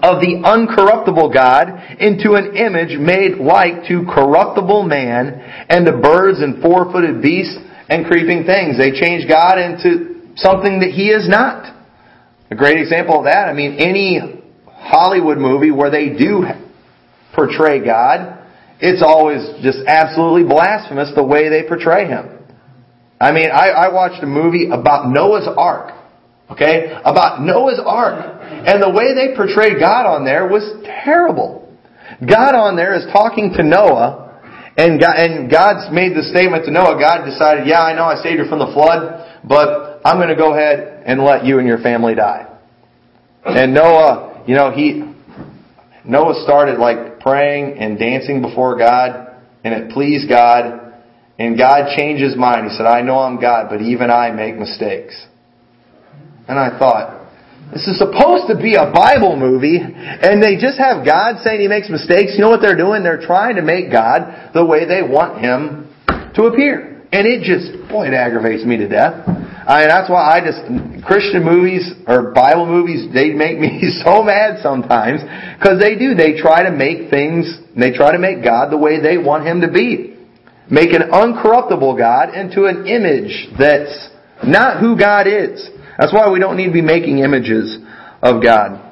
of 0.00 0.20
the 0.20 0.40
uncorruptible 0.44 1.32
God 1.32 1.68
into 2.00 2.36
an 2.36 2.56
image 2.56 2.96
made 3.00 3.40
like 3.40 3.88
to 3.88 4.04
corruptible 4.04 4.84
man 4.84 5.40
and 5.68 5.84
to 5.84 5.96
birds 5.96 6.40
and 6.40 6.60
four-footed 6.60 7.20
beasts 7.20 7.56
and 7.88 8.04
creeping 8.04 8.44
things. 8.44 8.76
They 8.76 8.92
change 8.92 9.28
God 9.28 9.56
into 9.58 10.15
something 10.36 10.80
that 10.80 10.90
he 10.90 11.08
is 11.08 11.28
not. 11.28 11.74
A 12.50 12.54
great 12.54 12.78
example 12.78 13.18
of 13.18 13.24
that, 13.24 13.48
I 13.48 13.52
mean, 13.52 13.74
any 13.74 14.20
Hollywood 14.66 15.38
movie 15.38 15.72
where 15.72 15.90
they 15.90 16.10
do 16.10 16.44
portray 17.34 17.84
God, 17.84 18.38
it's 18.78 19.02
always 19.02 19.40
just 19.62 19.78
absolutely 19.86 20.48
blasphemous 20.48 21.12
the 21.14 21.24
way 21.24 21.48
they 21.48 21.66
portray 21.66 22.06
him. 22.06 22.38
I 23.20 23.32
mean, 23.32 23.50
I, 23.50 23.70
I 23.70 23.92
watched 23.92 24.22
a 24.22 24.26
movie 24.26 24.68
about 24.70 25.08
Noah's 25.08 25.48
Ark. 25.56 25.92
Okay? 26.50 26.92
About 27.04 27.42
Noah's 27.42 27.80
Ark. 27.84 28.38
And 28.42 28.82
the 28.82 28.90
way 28.90 29.14
they 29.14 29.34
portrayed 29.34 29.80
God 29.80 30.06
on 30.06 30.24
there 30.24 30.46
was 30.46 30.62
terrible. 30.84 31.66
God 32.20 32.54
on 32.54 32.76
there 32.76 32.94
is 32.94 33.04
talking 33.12 33.52
to 33.56 33.62
Noah, 33.64 34.22
and, 34.76 35.00
God, 35.00 35.16
and 35.16 35.50
God's 35.50 35.92
made 35.92 36.14
the 36.14 36.22
statement 36.22 36.64
to 36.66 36.70
Noah. 36.70 37.00
God 37.00 37.24
decided, 37.24 37.66
yeah, 37.66 37.80
I 37.80 37.96
know 37.96 38.04
I 38.04 38.20
saved 38.22 38.38
you 38.38 38.48
from 38.48 38.60
the 38.60 38.70
flood, 38.72 39.35
but 39.46 40.00
I'm 40.04 40.16
going 40.16 40.28
to 40.28 40.36
go 40.36 40.52
ahead 40.52 41.04
and 41.06 41.22
let 41.22 41.44
you 41.44 41.58
and 41.58 41.68
your 41.68 41.78
family 41.78 42.14
die. 42.14 42.52
And 43.44 43.72
Noah, 43.72 44.44
you 44.46 44.54
know, 44.54 44.72
he, 44.72 45.02
Noah 46.04 46.42
started 46.42 46.78
like 46.78 47.20
praying 47.20 47.78
and 47.78 47.98
dancing 47.98 48.42
before 48.42 48.76
God, 48.76 49.36
and 49.62 49.72
it 49.72 49.90
pleased 49.92 50.28
God, 50.28 50.94
and 51.38 51.56
God 51.56 51.96
changed 51.96 52.22
his 52.22 52.36
mind. 52.36 52.70
He 52.70 52.76
said, 52.76 52.86
I 52.86 53.02
know 53.02 53.18
I'm 53.18 53.40
God, 53.40 53.68
but 53.70 53.82
even 53.82 54.10
I 54.10 54.30
make 54.32 54.56
mistakes. 54.56 55.26
And 56.48 56.58
I 56.58 56.76
thought, 56.78 57.26
this 57.72 57.86
is 57.88 57.98
supposed 57.98 58.46
to 58.48 58.56
be 58.56 58.74
a 58.74 58.90
Bible 58.92 59.36
movie, 59.36 59.78
and 59.78 60.42
they 60.42 60.56
just 60.56 60.78
have 60.78 61.04
God 61.04 61.42
saying 61.42 61.60
he 61.60 61.68
makes 61.68 61.90
mistakes. 61.90 62.32
You 62.34 62.42
know 62.42 62.50
what 62.50 62.60
they're 62.60 62.76
doing? 62.76 63.02
They're 63.02 63.20
trying 63.20 63.56
to 63.56 63.62
make 63.62 63.90
God 63.90 64.52
the 64.54 64.64
way 64.64 64.86
they 64.86 65.02
want 65.02 65.40
him 65.40 65.92
to 66.34 66.44
appear. 66.44 66.95
And 67.12 67.26
it 67.26 67.42
just, 67.42 67.88
boy, 67.88 68.08
it 68.08 68.14
aggravates 68.14 68.64
me 68.64 68.76
to 68.78 68.88
death. 68.88 69.26
I 69.66 69.80
mean, 69.80 69.88
that's 69.88 70.10
why 70.10 70.22
I 70.22 70.40
just, 70.40 70.62
Christian 71.04 71.44
movies 71.44 71.92
or 72.06 72.32
Bible 72.32 72.66
movies, 72.66 73.12
they 73.12 73.30
make 73.30 73.58
me 73.62 73.82
so 74.04 74.22
mad 74.22 74.62
sometimes 74.62 75.20
because 75.58 75.80
they 75.80 75.96
do. 75.96 76.14
They 76.14 76.38
try 76.38 76.62
to 76.62 76.70
make 76.70 77.10
things, 77.10 77.58
they 77.76 77.92
try 77.92 78.12
to 78.12 78.18
make 78.18 78.42
God 78.42 78.70
the 78.70 78.78
way 78.78 79.00
they 79.00 79.18
want 79.18 79.46
Him 79.46 79.60
to 79.62 79.70
be. 79.70 80.16
Make 80.70 80.92
an 80.92 81.10
uncorruptible 81.10 81.96
God 81.96 82.34
into 82.34 82.66
an 82.66 82.86
image 82.86 83.54
that's 83.58 84.08
not 84.44 84.80
who 84.80 84.98
God 84.98 85.26
is. 85.26 85.70
That's 85.98 86.12
why 86.12 86.30
we 86.30 86.40
don't 86.40 86.56
need 86.56 86.66
to 86.66 86.72
be 86.72 86.82
making 86.82 87.18
images 87.18 87.78
of 88.22 88.42
God. 88.42 88.85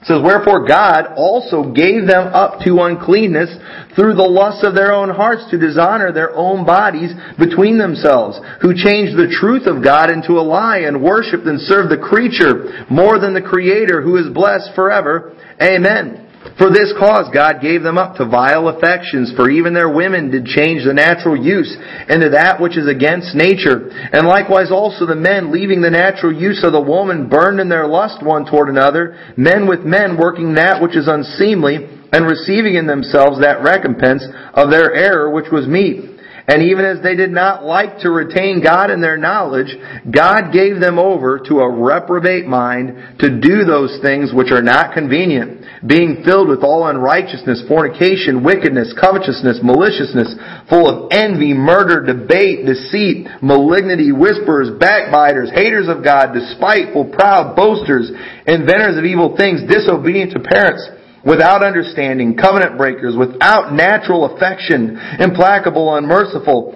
It 0.00 0.06
says, 0.06 0.22
Wherefore 0.22 0.66
God 0.66 1.14
also 1.16 1.72
gave 1.72 2.06
them 2.06 2.30
up 2.30 2.60
to 2.64 2.82
uncleanness 2.82 3.50
through 3.96 4.14
the 4.14 4.22
lust 4.22 4.64
of 4.64 4.74
their 4.74 4.92
own 4.92 5.10
hearts 5.10 5.50
to 5.50 5.58
dishonor 5.58 6.12
their 6.12 6.34
own 6.36 6.64
bodies 6.64 7.10
between 7.38 7.78
themselves, 7.78 8.38
who 8.62 8.74
changed 8.74 9.18
the 9.18 9.34
truth 9.40 9.66
of 9.66 9.82
God 9.82 10.10
into 10.10 10.38
a 10.38 10.44
lie 10.46 10.86
and 10.86 11.02
worshipped 11.02 11.46
and 11.46 11.60
served 11.60 11.90
the 11.90 11.98
creature 11.98 12.86
more 12.88 13.18
than 13.18 13.34
the 13.34 13.42
Creator 13.42 14.02
who 14.02 14.16
is 14.16 14.32
blessed 14.32 14.70
forever. 14.76 15.34
Amen. 15.60 16.27
For 16.56 16.70
this 16.70 16.94
cause 16.98 17.28
God 17.32 17.60
gave 17.60 17.82
them 17.82 17.98
up 17.98 18.16
to 18.16 18.26
vile 18.26 18.68
affections, 18.68 19.32
for 19.36 19.50
even 19.50 19.74
their 19.74 19.92
women 19.92 20.30
did 20.30 20.46
change 20.46 20.84
the 20.84 20.94
natural 20.94 21.36
use 21.36 21.76
into 22.08 22.30
that 22.30 22.60
which 22.60 22.76
is 22.76 22.88
against 22.88 23.34
nature. 23.34 23.90
And 23.90 24.26
likewise 24.26 24.70
also 24.70 25.06
the 25.06 25.14
men, 25.14 25.52
leaving 25.52 25.82
the 25.82 25.90
natural 25.90 26.32
use 26.32 26.64
of 26.64 26.72
the 26.72 26.80
woman, 26.80 27.28
burned 27.28 27.60
in 27.60 27.68
their 27.68 27.86
lust 27.86 28.22
one 28.24 28.46
toward 28.46 28.68
another, 28.68 29.16
men 29.36 29.68
with 29.68 29.80
men 29.80 30.16
working 30.16 30.54
that 30.54 30.82
which 30.82 30.96
is 30.96 31.08
unseemly, 31.08 31.76
and 32.12 32.26
receiving 32.26 32.74
in 32.74 32.86
themselves 32.86 33.40
that 33.40 33.62
recompense 33.62 34.24
of 34.54 34.70
their 34.70 34.94
error 34.94 35.30
which 35.30 35.52
was 35.52 35.66
meet. 35.66 36.17
And 36.48 36.62
even 36.62 36.86
as 36.86 37.02
they 37.02 37.14
did 37.14 37.30
not 37.30 37.62
like 37.62 38.00
to 38.00 38.10
retain 38.10 38.64
God 38.64 38.88
in 38.88 39.02
their 39.02 39.18
knowledge, 39.18 39.68
God 40.08 40.50
gave 40.50 40.80
them 40.80 40.98
over 40.98 41.38
to 41.44 41.60
a 41.60 41.68
reprobate 41.68 42.46
mind 42.46 43.20
to 43.20 43.38
do 43.38 43.68
those 43.68 44.00
things 44.00 44.32
which 44.32 44.50
are 44.50 44.64
not 44.64 44.94
convenient, 44.94 45.60
being 45.86 46.22
filled 46.24 46.48
with 46.48 46.64
all 46.64 46.88
unrighteousness, 46.88 47.64
fornication, 47.68 48.42
wickedness, 48.42 48.96
covetousness, 48.98 49.60
maliciousness, 49.62 50.32
full 50.72 50.88
of 50.88 51.12
envy, 51.12 51.52
murder, 51.52 52.00
debate, 52.00 52.64
deceit, 52.64 53.28
malignity, 53.42 54.10
whisperers, 54.10 54.72
backbiters, 54.80 55.52
haters 55.52 55.86
of 55.86 56.02
God, 56.02 56.32
despiteful, 56.32 57.12
proud, 57.12 57.56
boasters, 57.56 58.10
inventors 58.46 58.96
of 58.96 59.04
evil 59.04 59.36
things, 59.36 59.60
disobedient 59.68 60.32
to 60.32 60.40
parents, 60.40 60.80
without 61.24 61.64
understanding, 61.64 62.36
covenant 62.36 62.78
breakers, 62.78 63.16
without 63.16 63.72
natural 63.72 64.34
affection, 64.34 64.98
implacable, 65.18 65.94
unmerciful, 65.94 66.74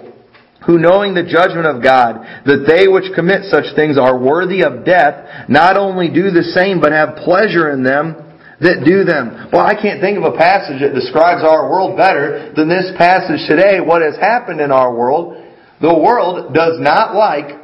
who 0.65 0.79
knowing 0.79 1.13
the 1.13 1.23
judgment 1.23 1.67
of 1.67 1.83
God, 1.83 2.23
that 2.45 2.63
they 2.67 2.87
which 2.87 3.11
commit 3.15 3.51
such 3.51 3.75
things 3.75 3.97
are 3.97 4.17
worthy 4.17 4.63
of 4.63 4.85
death, 4.85 5.49
not 5.49 5.75
only 5.75 6.07
do 6.07 6.31
the 6.31 6.43
same, 6.55 6.79
but 6.79 6.91
have 6.91 7.19
pleasure 7.23 7.71
in 7.71 7.83
them 7.83 8.15
that 8.61 8.87
do 8.87 9.03
them. 9.03 9.51
Well, 9.51 9.65
I 9.65 9.75
can't 9.75 9.99
think 9.99 10.17
of 10.17 10.23
a 10.23 10.37
passage 10.37 10.79
that 10.79 10.95
describes 10.95 11.43
our 11.43 11.67
world 11.67 11.97
better 11.97 12.53
than 12.55 12.69
this 12.69 12.95
passage 12.97 13.43
today. 13.47 13.83
What 13.83 14.01
has 14.01 14.15
happened 14.15 14.61
in 14.61 14.71
our 14.71 14.95
world, 14.95 15.35
the 15.81 15.91
world 15.91 16.53
does 16.53 16.79
not 16.79 17.11
like 17.13 17.59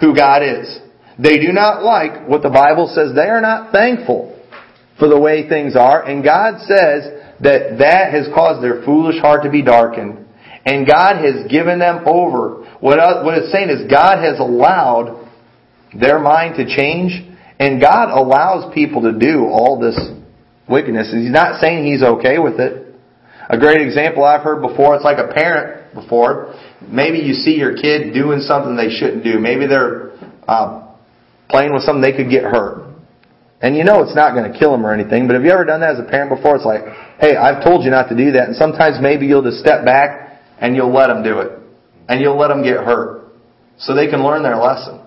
who 0.00 0.14
God 0.14 0.42
is. 0.42 0.68
They 1.16 1.38
do 1.38 1.52
not 1.52 1.82
like 1.82 2.28
what 2.28 2.42
the 2.42 2.50
Bible 2.50 2.92
says. 2.92 3.14
They 3.14 3.30
are 3.30 3.40
not 3.40 3.72
thankful 3.72 4.33
for 4.98 5.08
the 5.08 5.18
way 5.18 5.48
things 5.48 5.76
are. 5.76 6.04
And 6.04 6.22
God 6.22 6.60
says 6.60 7.22
that 7.40 7.78
that 7.78 8.12
has 8.12 8.28
caused 8.34 8.62
their 8.62 8.82
foolish 8.84 9.20
heart 9.20 9.42
to 9.44 9.50
be 9.50 9.62
darkened. 9.62 10.26
And 10.66 10.86
God 10.86 11.16
has 11.16 11.50
given 11.50 11.78
them 11.78 12.04
over. 12.06 12.64
What, 12.80 12.98
what 13.24 13.36
it's 13.36 13.52
saying 13.52 13.70
is 13.70 13.90
God 13.90 14.18
has 14.18 14.38
allowed 14.38 15.28
their 15.98 16.18
mind 16.18 16.56
to 16.56 16.64
change. 16.64 17.12
And 17.58 17.80
God 17.80 18.10
allows 18.10 18.72
people 18.74 19.02
to 19.02 19.12
do 19.12 19.44
all 19.44 19.78
this 19.78 19.98
wickedness. 20.68 21.12
He's 21.12 21.30
not 21.30 21.60
saying 21.60 21.84
He's 21.84 22.02
okay 22.02 22.38
with 22.38 22.58
it. 22.58 22.94
A 23.48 23.58
great 23.58 23.82
example 23.82 24.24
I've 24.24 24.42
heard 24.42 24.62
before, 24.62 24.94
it's 24.96 25.04
like 25.04 25.18
a 25.18 25.32
parent 25.32 25.94
before. 25.94 26.54
maybe 26.80 27.18
you 27.18 27.34
see 27.34 27.56
your 27.56 27.76
kid 27.76 28.14
doing 28.14 28.40
something 28.40 28.74
they 28.74 28.88
shouldn't 28.88 29.22
do. 29.22 29.38
Maybe 29.38 29.66
they're 29.66 30.12
uh, 30.48 30.94
playing 31.48 31.72
with 31.74 31.82
something 31.82 32.00
they 32.00 32.16
could 32.16 32.30
get 32.30 32.44
hurt. 32.44 32.83
And 33.64 33.74
you 33.74 33.82
know 33.82 34.02
it's 34.02 34.14
not 34.14 34.34
going 34.34 34.52
to 34.52 34.58
kill 34.58 34.72
them 34.72 34.84
or 34.84 34.92
anything, 34.92 35.26
but 35.26 35.36
have 35.36 35.42
you 35.42 35.50
ever 35.50 35.64
done 35.64 35.80
that 35.80 35.96
as 35.96 35.98
a 35.98 36.04
parent 36.04 36.28
before? 36.28 36.56
It's 36.56 36.66
like, 36.66 36.84
hey, 37.18 37.34
I've 37.34 37.64
told 37.64 37.82
you 37.82 37.90
not 37.90 38.10
to 38.10 38.16
do 38.16 38.32
that. 38.32 38.48
And 38.48 38.56
sometimes 38.56 38.98
maybe 39.00 39.24
you'll 39.24 39.42
just 39.42 39.58
step 39.58 39.86
back 39.86 40.42
and 40.60 40.76
you'll 40.76 40.92
let 40.92 41.06
them 41.06 41.22
do 41.22 41.38
it. 41.38 41.58
And 42.06 42.20
you'll 42.20 42.36
let 42.36 42.48
them 42.48 42.62
get 42.62 42.84
hurt. 42.84 43.32
So 43.78 43.94
they 43.94 44.08
can 44.08 44.22
learn 44.22 44.42
their 44.42 44.56
lesson. 44.56 45.00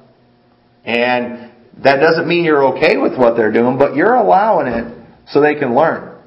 And 0.85 1.51
that 1.83 1.97
doesn't 1.97 2.27
mean 2.27 2.45
you're 2.45 2.73
okay 2.77 2.97
with 2.97 3.15
what 3.15 3.37
they're 3.37 3.53
doing, 3.53 3.77
but 3.77 3.95
you're 3.95 4.15
allowing 4.15 4.65
it 4.65 5.05
so 5.27 5.39
they 5.39 5.53
can 5.53 5.75
learn. 5.75 6.17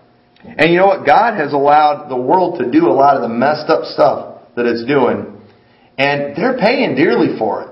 And 0.44 0.70
you 0.70 0.78
know 0.78 0.86
what? 0.86 1.04
God 1.04 1.34
has 1.36 1.52
allowed 1.52 2.10
the 2.10 2.16
world 2.16 2.60
to 2.60 2.70
do 2.70 2.86
a 2.86 2.94
lot 2.94 3.16
of 3.16 3.22
the 3.22 3.28
messed 3.28 3.68
up 3.68 3.82
stuff 3.86 4.42
that 4.54 4.66
it's 4.66 4.86
doing. 4.86 5.42
And 5.98 6.36
they're 6.36 6.56
paying 6.58 6.94
dearly 6.94 7.36
for 7.36 7.62
it. 7.62 7.70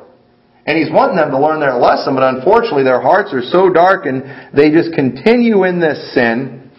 And 0.69 0.77
He's 0.77 0.93
wanting 0.93 1.17
them 1.17 1.31
to 1.31 1.41
learn 1.41 1.61
their 1.61 1.81
lesson, 1.81 2.15
but 2.15 2.23
unfortunately 2.23 2.85
their 2.85 3.01
hearts 3.01 3.33
are 3.33 3.41
so 3.41 3.73
dark 3.73 4.05
and 4.05 4.53
they 4.53 4.71
just 4.71 4.93
continue 4.93 5.65
in 5.65 5.81
this 5.81 6.13
sin. 6.13 6.71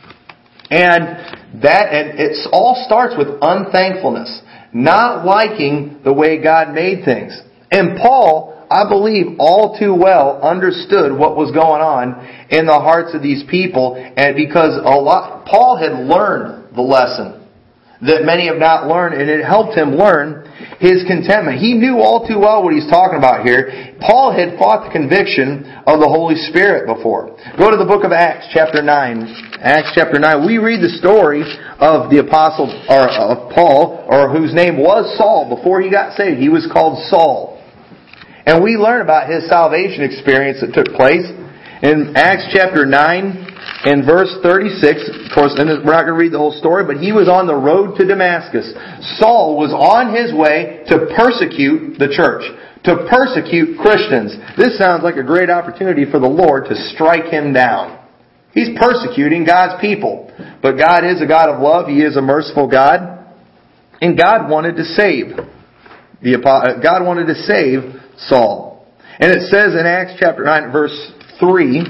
And 0.70 1.62
that, 1.64 1.90
and 1.90 2.20
it 2.20 2.38
all 2.54 2.86
starts 2.86 3.16
with 3.18 3.28
unthankfulness. 3.42 4.30
Not 4.72 5.26
liking 5.26 6.02
the 6.04 6.14
way 6.14 6.38
God 6.38 6.76
made 6.76 7.04
things. 7.04 7.34
And 7.72 7.98
Paul 7.98 8.60
I 8.72 8.88
believe, 8.88 9.38
all 9.40 9.80
too 9.80 9.96
well 9.96 10.40
understood 10.44 11.18
what 11.18 11.36
was 11.36 11.52
going 11.52 11.82
on 11.82 12.22
in 12.52 12.68
the 12.68 12.80
hearts 12.80 13.16
of 13.16 13.24
these 13.24 13.44
people, 13.50 13.98
and 13.98 14.36
because 14.36 14.78
a 14.78 14.94
lot, 14.94 15.46
Paul 15.46 15.78
had 15.78 16.06
learned 16.06 16.76
the 16.76 16.82
lesson 16.82 17.48
that 18.02 18.24
many 18.24 18.46
have 18.46 18.58
not 18.58 18.88
learned, 18.88 19.20
and 19.20 19.28
it 19.28 19.44
helped 19.44 19.76
him 19.76 19.98
learn 19.98 20.46
his 20.80 21.04
contentment. 21.08 21.60
He 21.60 21.74
knew 21.74 22.00
all 22.00 22.28
too 22.28 22.40
well 22.40 22.64
what 22.64 22.74
he's 22.74 22.90
talking 22.90 23.18
about 23.18 23.46
here. 23.46 23.96
Paul 24.00 24.32
had 24.32 24.58
fought 24.58 24.88
the 24.88 24.92
conviction 24.92 25.68
of 25.86 26.00
the 26.00 26.08
Holy 26.08 26.36
Spirit 26.50 26.88
before. 26.88 27.36
Go 27.58 27.72
to 27.72 27.78
the 27.78 27.88
book 27.88 28.04
of 28.04 28.12
Acts, 28.12 28.48
chapter 28.54 28.82
9. 28.82 29.60
Acts 29.60 29.92
chapter 29.96 30.20
9. 30.20 30.46
We 30.46 30.58
read 30.58 30.80
the 30.80 30.96
story 31.02 31.44
of 31.80 32.10
the 32.10 32.20
apostle, 32.20 32.72
or 32.88 33.10
of 33.10 33.52
Paul, 33.52 34.06
or 34.08 34.30
whose 34.30 34.54
name 34.54 34.78
was 34.78 35.18
Saul 35.18 35.54
before 35.54 35.82
he 35.82 35.90
got 35.90 36.16
saved. 36.16 36.40
He 36.40 36.50
was 36.50 36.70
called 36.72 37.04
Saul. 37.10 37.60
And 38.46 38.64
we 38.64 38.78
learn 38.78 39.02
about 39.02 39.30
his 39.30 39.48
salvation 39.48 40.04
experience 40.04 40.62
that 40.62 40.74
took 40.74 40.96
place 40.96 41.28
in 41.84 42.14
Acts 42.16 42.48
chapter 42.52 42.86
9 42.86 43.49
in 43.86 44.06
verse 44.06 44.32
36. 44.44 45.30
Of 45.30 45.32
course, 45.36 45.56
we're 45.58 45.66
not 45.66 46.08
going 46.08 46.18
to 46.18 46.22
read 46.22 46.34
the 46.34 46.42
whole 46.42 46.56
story, 46.58 46.84
but 46.86 46.98
he 46.98 47.12
was 47.12 47.30
on 47.30 47.48
the 47.48 47.56
road 47.56 47.98
to 47.98 48.06
Damascus. 48.06 48.72
Saul 49.20 49.58
was 49.58 49.72
on 49.72 50.16
his 50.16 50.34
way 50.34 50.84
to 50.88 51.12
persecute 51.16 52.00
the 52.00 52.12
church, 52.12 52.44
to 52.84 53.08
persecute 53.10 53.78
Christians. 53.80 54.36
This 54.58 54.78
sounds 54.78 55.04
like 55.04 55.16
a 55.16 55.24
great 55.24 55.50
opportunity 55.50 56.06
for 56.10 56.20
the 56.20 56.30
Lord 56.30 56.66
to 56.70 56.76
strike 56.94 57.32
him 57.32 57.54
down. 57.54 58.00
He's 58.54 58.70
persecuting 58.78 59.46
God's 59.46 59.80
people. 59.80 60.32
But 60.62 60.78
God 60.78 61.06
is 61.06 61.22
a 61.22 61.28
God 61.28 61.50
of 61.50 61.62
love. 61.62 61.88
He 61.88 62.02
is 62.02 62.18
a 62.18 62.22
merciful 62.22 62.68
God. 62.68 63.26
And 64.02 64.18
God 64.18 64.50
wanted 64.50 64.76
to 64.78 64.84
save. 64.84 65.38
The, 66.22 66.36
uh, 66.36 66.82
God 66.82 67.06
wanted 67.06 67.28
to 67.28 67.36
save 67.36 68.02
Saul. 68.28 68.88
And 69.20 69.32
it 69.32 69.50
says 69.50 69.74
in 69.74 69.86
Acts 69.86 70.14
chapter 70.20 70.44
9 70.44 70.72
verse 70.72 71.12
3, 71.40 71.84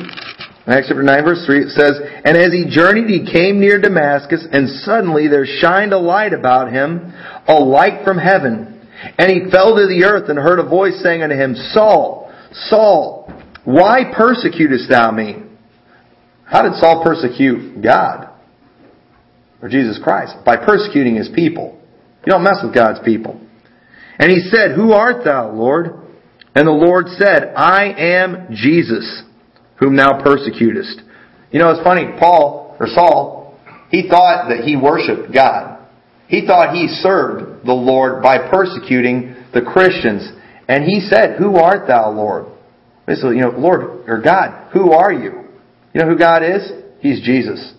Acts 0.69 0.88
chapter 0.88 1.03
9 1.03 1.23
verse 1.23 1.45
3, 1.45 1.59
it 1.63 1.69
says, 1.69 1.99
And 2.25 2.38
as 2.38 2.51
he 2.51 2.69
journeyed, 2.69 3.09
he 3.09 3.31
came 3.31 3.59
near 3.59 3.81
Damascus, 3.81 4.45
and 4.51 4.69
suddenly 4.83 5.27
there 5.27 5.45
shined 5.45 5.93
a 5.93 5.99
light 5.99 6.33
about 6.33 6.71
him, 6.71 7.13
a 7.47 7.55
light 7.55 8.03
from 8.03 8.17
heaven. 8.17 8.88
And 9.17 9.31
he 9.31 9.49
fell 9.49 9.75
to 9.75 9.88
the 9.88 10.03
earth 10.05 10.29
and 10.29 10.38
heard 10.38 10.59
a 10.59 10.67
voice 10.67 11.01
saying 11.01 11.23
unto 11.23 11.35
him, 11.35 11.55
Saul, 11.55 12.31
Saul, 12.51 13.31
why 13.63 14.11
persecutest 14.15 14.89
thou 14.89 15.11
me? 15.11 15.43
How 16.45 16.63
did 16.63 16.79
Saul 16.79 17.03
persecute 17.03 17.81
God? 17.81 18.29
Or 19.62 19.69
Jesus 19.69 19.99
Christ? 20.03 20.34
By 20.45 20.58
persecuting 20.58 21.15
his 21.15 21.29
people. 21.34 21.79
You 22.25 22.32
don't 22.34 22.43
mess 22.43 22.58
with 22.63 22.73
God's 22.73 22.99
people. 23.05 23.39
And 24.17 24.32
he 24.32 24.39
said, 24.49 24.71
Who 24.75 24.91
art 24.91 25.23
thou, 25.23 25.51
Lord? 25.51 26.08
And 26.55 26.67
the 26.67 26.71
Lord 26.71 27.08
said, 27.17 27.53
I 27.55 27.93
am 27.97 28.47
Jesus, 28.51 29.23
whom 29.80 29.96
thou 29.96 30.22
persecutest. 30.22 31.02
You 31.52 31.60
know, 31.60 31.72
it's 31.72 31.84
funny, 31.84 32.06
Paul, 32.20 32.78
or 32.80 32.88
Saul, 32.88 33.58
he 33.89 34.08
thought 34.08 34.50
that 34.50 34.63
he 34.63 34.76
worshiped 34.76 35.34
God. 35.34 35.80
He 36.28 36.46
thought 36.46 36.76
he 36.76 36.88
served 36.88 37.65
the 37.65 37.74
Lord 37.74 38.22
by 38.22 38.50
persecuting 38.50 39.36
the 39.54 39.62
Christians. 39.62 40.30
And 40.68 40.84
he 40.84 41.00
said, 41.00 41.38
Who 41.39 41.56
art 41.56 41.88
thou, 41.88 42.12
Lord? 42.12 42.46
Basically, 43.08 43.38
you 43.38 43.42
know, 43.42 43.54
Lord, 43.58 44.08
or 44.08 44.22
God, 44.22 44.72
who 44.72 44.92
are 44.92 45.12
you? 45.12 45.46
You 45.94 46.02
know 46.02 46.08
who 46.08 46.18
God 46.18 46.44
is? 46.44 46.72
He's 47.00 47.22
Jesus. 47.22 47.74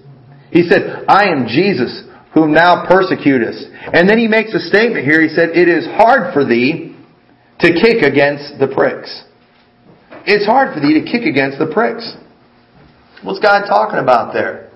He 0.50 0.68
said, 0.68 1.04
I 1.06 1.28
am 1.28 1.46
Jesus, 1.46 2.02
whom 2.34 2.52
thou 2.52 2.86
persecutest. 2.88 3.66
And 3.92 4.08
then 4.08 4.18
he 4.18 4.26
makes 4.26 4.52
a 4.52 4.58
statement 4.58 5.04
here. 5.04 5.22
He 5.22 5.28
said, 5.28 5.50
It 5.50 5.68
is 5.68 5.86
hard 5.86 6.34
for 6.34 6.44
thee 6.44 6.96
to 7.60 7.68
kick 7.68 8.02
against 8.02 8.58
the 8.58 8.66
pricks. 8.66 9.22
It's 10.26 10.46
hard 10.46 10.74
for 10.74 10.80
thee 10.80 11.00
to 11.00 11.04
kick 11.04 11.22
against 11.22 11.58
the 11.58 11.66
pricks. 11.72 12.04
What's 13.22 13.40
God 13.40 13.68
talking 13.68 13.98
about 13.98 14.32
there? 14.32 14.70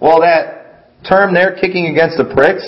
Well, 0.00 0.20
that 0.20 1.04
term 1.08 1.34
there, 1.34 1.54
kicking 1.54 1.86
against 1.86 2.18
the 2.18 2.26
pricks, 2.26 2.64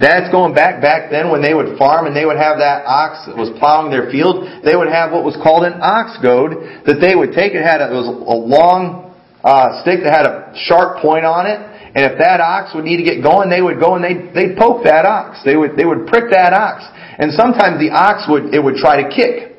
that's 0.00 0.30
going 0.34 0.54
back 0.54 0.82
back 0.82 1.10
then 1.10 1.30
when 1.30 1.42
they 1.42 1.54
would 1.54 1.78
farm 1.78 2.06
and 2.06 2.16
they 2.16 2.26
would 2.26 2.36
have 2.36 2.58
that 2.58 2.82
ox 2.82 3.26
that 3.26 3.36
was 3.36 3.54
plowing 3.62 3.94
their 3.94 4.10
field. 4.10 4.42
They 4.66 4.74
would 4.74 4.90
have 4.90 5.14
what 5.14 5.22
was 5.22 5.38
called 5.38 5.62
an 5.62 5.78
ox 5.78 6.18
goad 6.18 6.82
that 6.86 6.98
they 6.98 7.14
would 7.14 7.30
take. 7.30 7.54
It 7.54 7.62
had 7.62 7.78
a, 7.78 7.94
it 7.94 7.96
was 7.96 8.10
a 8.10 8.34
long 8.34 9.14
uh, 9.46 9.82
stick 9.86 10.02
that 10.02 10.10
had 10.10 10.26
a 10.26 10.50
sharp 10.66 10.98
point 10.98 11.22
on 11.22 11.46
it, 11.46 11.62
and 11.94 12.02
if 12.10 12.18
that 12.18 12.42
ox 12.42 12.74
would 12.74 12.82
need 12.82 12.98
to 12.98 13.06
get 13.06 13.22
going, 13.22 13.46
they 13.50 13.62
would 13.62 13.78
go 13.78 13.94
and 13.94 14.02
they 14.02 14.18
they'd 14.34 14.58
poke 14.58 14.82
that 14.82 15.06
ox. 15.06 15.38
They 15.46 15.54
would 15.54 15.78
they 15.78 15.86
would 15.86 16.10
prick 16.10 16.34
that 16.34 16.50
ox. 16.50 16.82
And 17.18 17.30
sometimes 17.32 17.78
the 17.78 17.94
ox 17.94 18.26
would, 18.26 18.50
it 18.54 18.58
would 18.58 18.74
try 18.74 19.02
to 19.02 19.08
kick. 19.08 19.53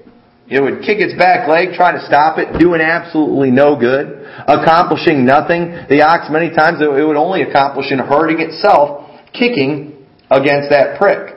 It 0.48 0.62
would 0.62 0.86
kick 0.86 1.02
its 1.02 1.18
back 1.18 1.50
leg, 1.50 1.74
try 1.74 1.92
to 1.92 2.06
stop 2.06 2.38
it, 2.38 2.60
doing 2.60 2.80
absolutely 2.80 3.50
no 3.50 3.76
good, 3.80 4.30
accomplishing 4.46 5.26
nothing. 5.26 5.74
The 5.90 6.06
ox, 6.06 6.30
many 6.30 6.54
times, 6.54 6.78
it 6.82 6.88
would 6.88 7.18
only 7.18 7.42
accomplish 7.42 7.92
in 7.92 7.98
hurting 7.98 8.40
itself, 8.40 9.10
kicking 9.34 10.06
against 10.30 10.70
that 10.70 11.00
prick. 11.00 11.34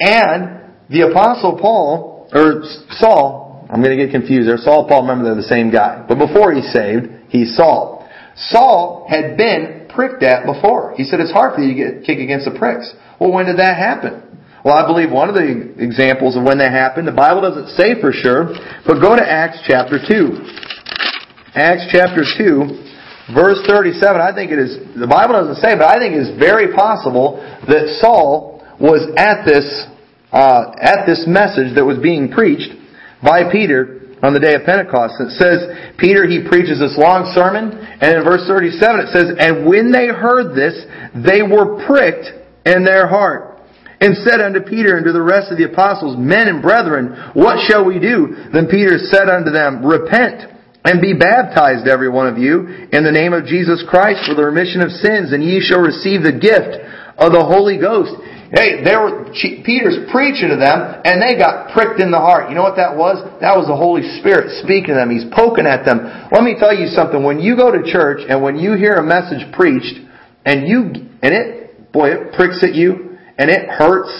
And 0.00 0.72
the 0.88 1.12
apostle 1.12 1.58
Paul, 1.60 2.28
or 2.32 2.64
Saul, 2.96 3.66
I'm 3.68 3.82
going 3.82 3.96
to 3.96 4.02
get 4.02 4.12
confused 4.12 4.48
there. 4.48 4.56
Saul, 4.56 4.88
Paul, 4.88 5.02
remember 5.02 5.24
they're 5.24 5.34
the 5.34 5.52
same 5.52 5.70
guy. 5.70 6.04
But 6.08 6.16
before 6.16 6.54
he's 6.54 6.72
saved, 6.72 7.08
he's 7.28 7.56
Saul. 7.56 8.08
Saul 8.36 9.06
had 9.08 9.36
been 9.36 9.88
pricked 9.92 10.22
at 10.22 10.46
before. 10.46 10.94
He 10.96 11.04
said 11.04 11.20
it's 11.20 11.32
hard 11.32 11.54
for 11.54 11.60
you 11.60 11.74
to 11.74 11.78
get 11.96 12.04
kick 12.04 12.18
against 12.18 12.44
the 12.44 12.56
pricks. 12.56 12.92
Well, 13.18 13.32
when 13.32 13.46
did 13.46 13.58
that 13.58 13.76
happen? 13.76 14.22
Well, 14.66 14.74
I 14.74 14.82
believe 14.82 15.14
one 15.14 15.28
of 15.30 15.38
the 15.38 15.78
examples 15.78 16.34
of 16.34 16.42
when 16.42 16.58
that 16.58 16.74
happened, 16.74 17.06
the 17.06 17.14
Bible 17.14 17.38
doesn't 17.38 17.78
say 17.78 18.02
for 18.02 18.10
sure, 18.10 18.50
but 18.82 18.98
go 18.98 19.14
to 19.14 19.22
Acts 19.22 19.62
chapter 19.62 19.94
2. 20.02 21.54
Acts 21.54 21.86
chapter 21.94 22.26
2, 22.26 23.30
verse 23.30 23.62
37, 23.62 24.02
I 24.18 24.34
think 24.34 24.50
it 24.50 24.58
is, 24.58 24.74
the 24.98 25.06
Bible 25.06 25.38
doesn't 25.38 25.62
say, 25.62 25.78
but 25.78 25.86
I 25.86 26.02
think 26.02 26.18
it 26.18 26.26
is 26.26 26.34
very 26.34 26.74
possible 26.74 27.38
that 27.70 27.94
Saul 28.02 28.58
was 28.82 29.06
at 29.14 29.46
this, 29.46 29.86
uh, 30.34 30.74
at 30.82 31.06
this 31.06 31.30
message 31.30 31.78
that 31.78 31.86
was 31.86 32.02
being 32.02 32.34
preached 32.34 32.74
by 33.22 33.46
Peter 33.46 34.18
on 34.26 34.34
the 34.34 34.42
day 34.42 34.58
of 34.58 34.66
Pentecost. 34.66 35.14
It 35.22 35.30
says, 35.38 35.94
Peter, 35.94 36.26
he 36.26 36.42
preaches 36.42 36.82
this 36.82 36.98
long 36.98 37.30
sermon, 37.38 37.70
and 37.70 38.18
in 38.18 38.26
verse 38.26 38.42
37 38.50 38.82
it 38.82 39.14
says, 39.14 39.30
And 39.38 39.62
when 39.62 39.94
they 39.94 40.10
heard 40.10 40.58
this, 40.58 40.74
they 41.14 41.46
were 41.46 41.86
pricked 41.86 42.34
in 42.66 42.82
their 42.82 43.06
heart 43.06 43.55
and 44.00 44.16
said 44.28 44.40
unto 44.40 44.60
Peter 44.60 44.96
and 44.96 45.06
to 45.06 45.12
the 45.12 45.22
rest 45.22 45.50
of 45.50 45.56
the 45.56 45.64
apostles, 45.64 46.16
Men 46.18 46.48
and 46.48 46.60
brethren, 46.60 47.32
what 47.32 47.56
shall 47.64 47.84
we 47.84 47.98
do? 47.98 48.36
Then 48.52 48.68
Peter 48.68 48.98
said 48.98 49.28
unto 49.28 49.50
them, 49.50 49.84
Repent 49.84 50.52
and 50.86 51.00
be 51.00 51.14
baptized, 51.18 51.88
every 51.88 52.08
one 52.08 52.28
of 52.28 52.38
you, 52.38 52.88
in 52.92 53.02
the 53.02 53.10
name 53.10 53.32
of 53.32 53.46
Jesus 53.46 53.82
Christ 53.88 54.22
for 54.28 54.38
the 54.38 54.46
remission 54.46 54.80
of 54.80 54.94
sins, 54.94 55.32
and 55.32 55.42
ye 55.42 55.58
shall 55.58 55.82
receive 55.82 56.22
the 56.22 56.36
gift 56.36 56.78
of 57.18 57.34
the 57.34 57.42
Holy 57.42 57.74
Ghost. 57.74 58.14
Hey, 58.54 58.86
there 58.86 59.02
were, 59.02 59.26
Peter's 59.34 60.06
preaching 60.14 60.54
to 60.54 60.58
them, 60.60 60.78
and 61.02 61.18
they 61.18 61.34
got 61.34 61.74
pricked 61.74 61.98
in 61.98 62.14
the 62.14 62.22
heart. 62.22 62.46
You 62.48 62.54
know 62.54 62.62
what 62.62 62.78
that 62.78 62.94
was? 62.94 63.18
That 63.42 63.58
was 63.58 63.66
the 63.66 63.74
Holy 63.74 64.06
Spirit 64.22 64.62
speaking 64.62 64.94
to 64.94 64.98
them. 65.02 65.10
He's 65.10 65.26
poking 65.34 65.66
at 65.66 65.82
them. 65.82 66.06
Let 66.30 66.46
me 66.46 66.54
tell 66.54 66.70
you 66.70 66.86
something. 66.86 67.18
When 67.18 67.42
you 67.42 67.58
go 67.58 67.74
to 67.74 67.82
church, 67.82 68.22
and 68.22 68.38
when 68.38 68.54
you 68.54 68.78
hear 68.78 68.94
a 68.94 69.02
message 69.02 69.42
preached, 69.50 69.98
and 70.46 70.70
you, 70.70 71.10
and 71.26 71.34
it, 71.34 71.90
boy, 71.90 72.14
it 72.14 72.38
pricks 72.38 72.62
at 72.62 72.78
you, 72.78 73.05
and 73.38 73.50
it 73.50 73.68
hurts, 73.68 74.10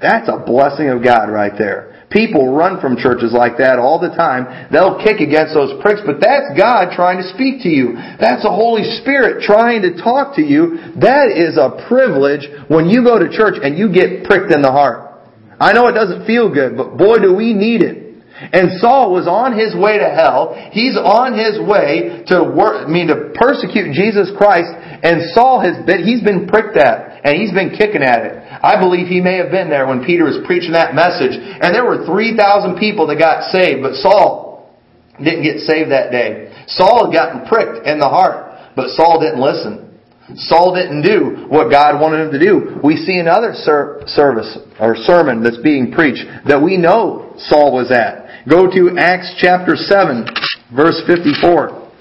that's 0.00 0.28
a 0.28 0.38
blessing 0.44 0.88
of 0.88 1.02
God 1.02 1.30
right 1.30 1.52
there. 1.56 2.06
People 2.10 2.52
run 2.52 2.78
from 2.80 2.96
churches 2.96 3.32
like 3.32 3.56
that 3.56 3.78
all 3.78 3.98
the 3.98 4.12
time. 4.12 4.68
They'll 4.70 5.00
kick 5.00 5.20
against 5.20 5.54
those 5.54 5.80
pricks, 5.80 6.02
but 6.04 6.20
that's 6.20 6.52
God 6.58 6.92
trying 6.92 7.16
to 7.22 7.26
speak 7.32 7.62
to 7.62 7.70
you. 7.70 7.94
That's 8.20 8.42
the 8.42 8.52
Holy 8.52 8.84
Spirit 9.00 9.42
trying 9.42 9.80
to 9.82 9.96
talk 9.96 10.36
to 10.36 10.42
you. 10.42 10.92
That 11.00 11.32
is 11.32 11.56
a 11.56 11.88
privilege 11.88 12.44
when 12.68 12.90
you 12.90 13.02
go 13.02 13.18
to 13.18 13.32
church 13.32 13.56
and 13.62 13.78
you 13.78 13.88
get 13.88 14.24
pricked 14.24 14.52
in 14.52 14.60
the 14.60 14.70
heart. 14.70 15.24
I 15.58 15.72
know 15.72 15.86
it 15.88 15.92
doesn't 15.92 16.26
feel 16.26 16.52
good, 16.52 16.76
but 16.76 16.98
boy 16.98 17.16
do 17.16 17.32
we 17.32 17.54
need 17.54 17.80
it. 17.82 18.01
And 18.50 18.80
Saul 18.82 19.14
was 19.14 19.30
on 19.30 19.54
his 19.54 19.76
way 19.78 20.02
to 20.02 20.10
hell. 20.10 20.58
He's 20.74 20.98
on 20.98 21.38
his 21.38 21.62
way 21.62 22.26
to 22.26 22.42
work, 22.42 22.82
I 22.82 22.90
mean, 22.90 23.06
to 23.06 23.30
persecute 23.38 23.94
Jesus 23.94 24.34
Christ. 24.34 24.74
And 24.74 25.30
Saul 25.30 25.62
has 25.62 25.78
been, 25.86 26.02
he's 26.02 26.22
been 26.22 26.50
pricked 26.50 26.74
at. 26.74 27.22
And 27.22 27.38
he's 27.38 27.54
been 27.54 27.70
kicking 27.70 28.02
at 28.02 28.26
it. 28.26 28.34
I 28.42 28.74
believe 28.82 29.06
he 29.06 29.22
may 29.22 29.38
have 29.38 29.54
been 29.54 29.70
there 29.70 29.86
when 29.86 30.02
Peter 30.02 30.26
was 30.26 30.42
preaching 30.42 30.74
that 30.74 30.94
message. 30.94 31.38
And 31.38 31.70
there 31.70 31.86
were 31.86 32.02
3,000 32.02 32.34
people 32.82 33.06
that 33.06 33.18
got 33.18 33.46
saved, 33.54 33.82
but 33.82 33.94
Saul 33.94 34.74
didn't 35.22 35.46
get 35.46 35.62
saved 35.62 35.94
that 35.94 36.10
day. 36.10 36.50
Saul 36.66 37.06
had 37.06 37.14
gotten 37.14 37.46
pricked 37.46 37.86
in 37.86 38.00
the 38.00 38.08
heart, 38.08 38.74
but 38.74 38.90
Saul 38.98 39.20
didn't 39.20 39.40
listen. 39.40 39.92
Saul 40.34 40.74
didn't 40.74 41.02
do 41.02 41.46
what 41.48 41.70
God 41.70 42.00
wanted 42.00 42.26
him 42.26 42.32
to 42.32 42.40
do. 42.40 42.80
We 42.82 42.96
see 42.96 43.18
another 43.18 43.52
service 43.54 44.58
or 44.80 44.96
sermon 44.96 45.42
that's 45.42 45.60
being 45.60 45.92
preached 45.92 46.24
that 46.46 46.62
we 46.62 46.76
know 46.76 47.34
Saul 47.38 47.74
was 47.74 47.90
at. 47.90 48.22
Go 48.48 48.66
to 48.66 48.98
Acts 48.98 49.38
chapter 49.38 49.76
7, 49.76 50.26
verse 50.74 51.00
54. 51.06 51.92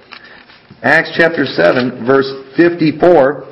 Acts 0.82 1.14
chapter 1.16 1.46
7, 1.46 2.04
verse 2.06 2.26
54. 2.58 3.46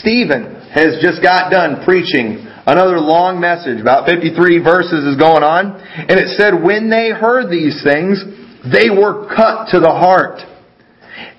Stephen 0.00 0.60
has 0.68 1.00
just 1.00 1.22
got 1.22 1.50
done 1.50 1.80
preaching 1.84 2.44
another 2.66 3.00
long 3.00 3.40
message. 3.40 3.80
About 3.80 4.04
53 4.04 4.60
verses 4.60 5.08
is 5.08 5.16
going 5.16 5.40
on. 5.40 5.80
And 5.80 6.20
it 6.20 6.36
said, 6.36 6.60
when 6.60 6.90
they 6.90 7.08
heard 7.08 7.48
these 7.48 7.80
things, 7.80 8.20
they 8.68 8.92
were 8.92 9.32
cut 9.32 9.72
to 9.72 9.80
the 9.80 9.88
heart. 9.88 10.44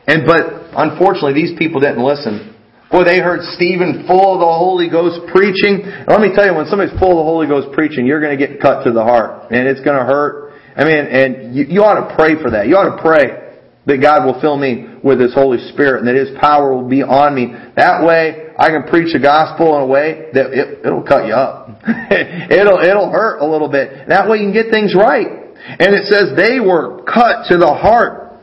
And, 0.07 0.25
but 0.25 0.73
unfortunately, 0.73 1.37
these 1.37 1.53
people 1.59 1.79
didn't 1.79 2.01
listen. 2.01 2.57
Boy, 2.89 3.03
they 3.03 3.19
heard 3.19 3.43
Stephen 3.53 4.07
full 4.07 4.33
of 4.33 4.39
the 4.39 4.49
Holy 4.49 4.89
Ghost 4.89 5.29
preaching. 5.29 5.85
And 5.85 6.07
let 6.07 6.21
me 6.21 6.33
tell 6.33 6.47
you, 6.47 6.55
when 6.55 6.65
somebody's 6.65 6.97
full 6.97 7.19
of 7.19 7.21
the 7.21 7.29
Holy 7.29 7.45
Ghost 7.45 7.69
preaching, 7.75 8.07
you're 8.07 8.21
going 8.21 8.33
to 8.33 8.39
get 8.39 8.59
cut 8.59 8.85
to 8.85 8.91
the 8.91 9.03
heart. 9.03 9.51
And 9.51 9.67
it's 9.67 9.81
going 9.85 9.99
to 9.99 10.05
hurt. 10.07 10.46
I 10.77 10.83
mean, 10.85 11.05
and 11.09 11.55
you, 11.55 11.65
you 11.65 11.83
ought 11.83 12.07
to 12.07 12.15
pray 12.15 12.41
for 12.41 12.51
that. 12.51 12.67
You 12.67 12.77
ought 12.77 12.95
to 12.95 13.01
pray 13.01 13.47
that 13.87 13.97
God 13.97 14.25
will 14.25 14.39
fill 14.39 14.57
me 14.57 14.85
with 15.03 15.19
His 15.19 15.33
Holy 15.33 15.57
Spirit 15.73 15.99
and 15.99 16.07
that 16.07 16.15
His 16.15 16.37
power 16.39 16.75
will 16.75 16.87
be 16.87 17.01
on 17.01 17.33
me. 17.33 17.55
That 17.75 18.05
way, 18.05 18.53
I 18.59 18.69
can 18.69 18.83
preach 18.83 19.13
the 19.13 19.19
gospel 19.19 19.75
in 19.77 19.83
a 19.83 19.87
way 19.87 20.29
that 20.33 20.53
it, 20.53 20.85
it'll 20.85 21.03
cut 21.03 21.25
you 21.25 21.33
up. 21.33 21.81
it'll, 22.51 22.79
it'll 22.79 23.09
hurt 23.09 23.39
a 23.39 23.47
little 23.47 23.69
bit. 23.69 24.07
That 24.09 24.29
way 24.29 24.37
you 24.37 24.51
can 24.51 24.53
get 24.53 24.69
things 24.69 24.93
right. 24.93 25.27
And 25.57 25.95
it 25.95 26.05
says 26.05 26.37
they 26.37 26.59
were 26.59 27.01
cut 27.03 27.49
to 27.49 27.57
the 27.57 27.73
heart. 27.73 28.37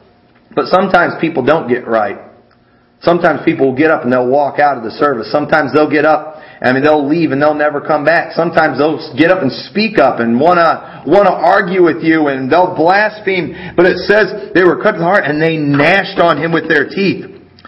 But 0.55 0.67
sometimes 0.67 1.15
people 1.21 1.45
don't 1.45 1.69
get 1.69 1.87
right. 1.87 2.24
Sometimes 3.03 3.41
people 3.45 3.69
will 3.69 3.77
get 3.77 3.91
up 3.91 4.03
and 4.05 4.13
they'll 4.13 4.29
walk 4.29 4.59
out 4.59 4.79
of 4.79 4.85
the 4.85 4.93
service. 4.93 5.31
Sometimes 5.31 5.73
they'll 5.75 5.91
get 5.91 6.05
up 6.05 6.35
I 6.65 6.73
mean, 6.73 6.83
they'll 6.83 7.07
leave 7.07 7.33
and 7.33 7.43
they'll 7.43 7.55
never 7.55 7.81
come 7.81 8.05
back. 8.05 8.33
Sometimes 8.33 8.79
they'll 8.79 8.97
get 9.17 9.31
up 9.31 9.43
and 9.43 9.53
speak 9.69 9.99
up 9.99 10.21
and 10.21 10.41
wanna, 10.41 11.05
wanna 11.07 11.31
argue 11.31 11.85
with 11.85 12.03
you 12.03 12.29
and 12.29 12.51
they'll 12.51 12.75
blaspheme. 12.75 13.75
But 13.77 13.85
it 13.85 13.99
says 14.09 14.53
they 14.55 14.65
were 14.65 14.81
cut 14.81 14.93
to 14.93 14.99
the 14.99 15.05
heart 15.05 15.25
and 15.25 15.43
they 15.43 15.57
gnashed 15.57 16.19
on 16.19 16.39
him 16.39 16.53
with 16.53 16.69
their 16.69 16.89
teeth. 16.89 17.34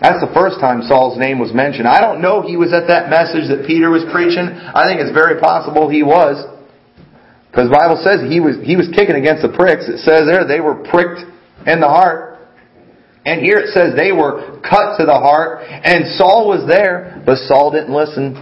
That's 0.00 0.20
the 0.24 0.32
first 0.34 0.58
time 0.58 0.82
Saul's 0.88 1.18
name 1.18 1.38
was 1.38 1.52
mentioned. 1.52 1.86
I 1.86 2.00
don't 2.00 2.22
know 2.22 2.42
he 2.42 2.56
was 2.56 2.72
at 2.72 2.88
that 2.88 3.10
message 3.10 3.46
that 3.52 3.66
Peter 3.66 3.90
was 3.90 4.02
preaching. 4.10 4.48
I 4.48 4.88
think 4.88 5.00
it's 5.00 5.12
very 5.12 5.38
possible 5.38 5.90
he 5.90 6.02
was. 6.02 6.40
Because 7.50 7.68
the 7.68 7.76
Bible 7.76 8.00
says 8.00 8.24
he 8.24 8.40
was, 8.40 8.56
he 8.64 8.80
was 8.80 8.88
kicking 8.96 9.14
against 9.14 9.44
the 9.44 9.52
pricks. 9.52 9.84
It 9.84 10.00
says 10.00 10.24
there 10.24 10.48
they 10.48 10.64
were 10.64 10.80
pricked 10.88 11.20
in 11.68 11.84
the 11.84 11.88
heart. 11.88 12.32
And 13.24 13.40
here 13.40 13.58
it 13.58 13.70
says 13.76 13.94
they 13.94 14.10
were 14.10 14.58
cut 14.64 14.98
to 14.98 15.06
the 15.06 15.14
heart, 15.14 15.62
and 15.68 16.18
Saul 16.18 16.48
was 16.48 16.66
there, 16.66 17.22
but 17.24 17.38
Saul 17.46 17.70
didn't 17.70 17.94
listen. 17.94 18.34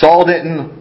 Saul 0.00 0.26
didn't 0.26 0.74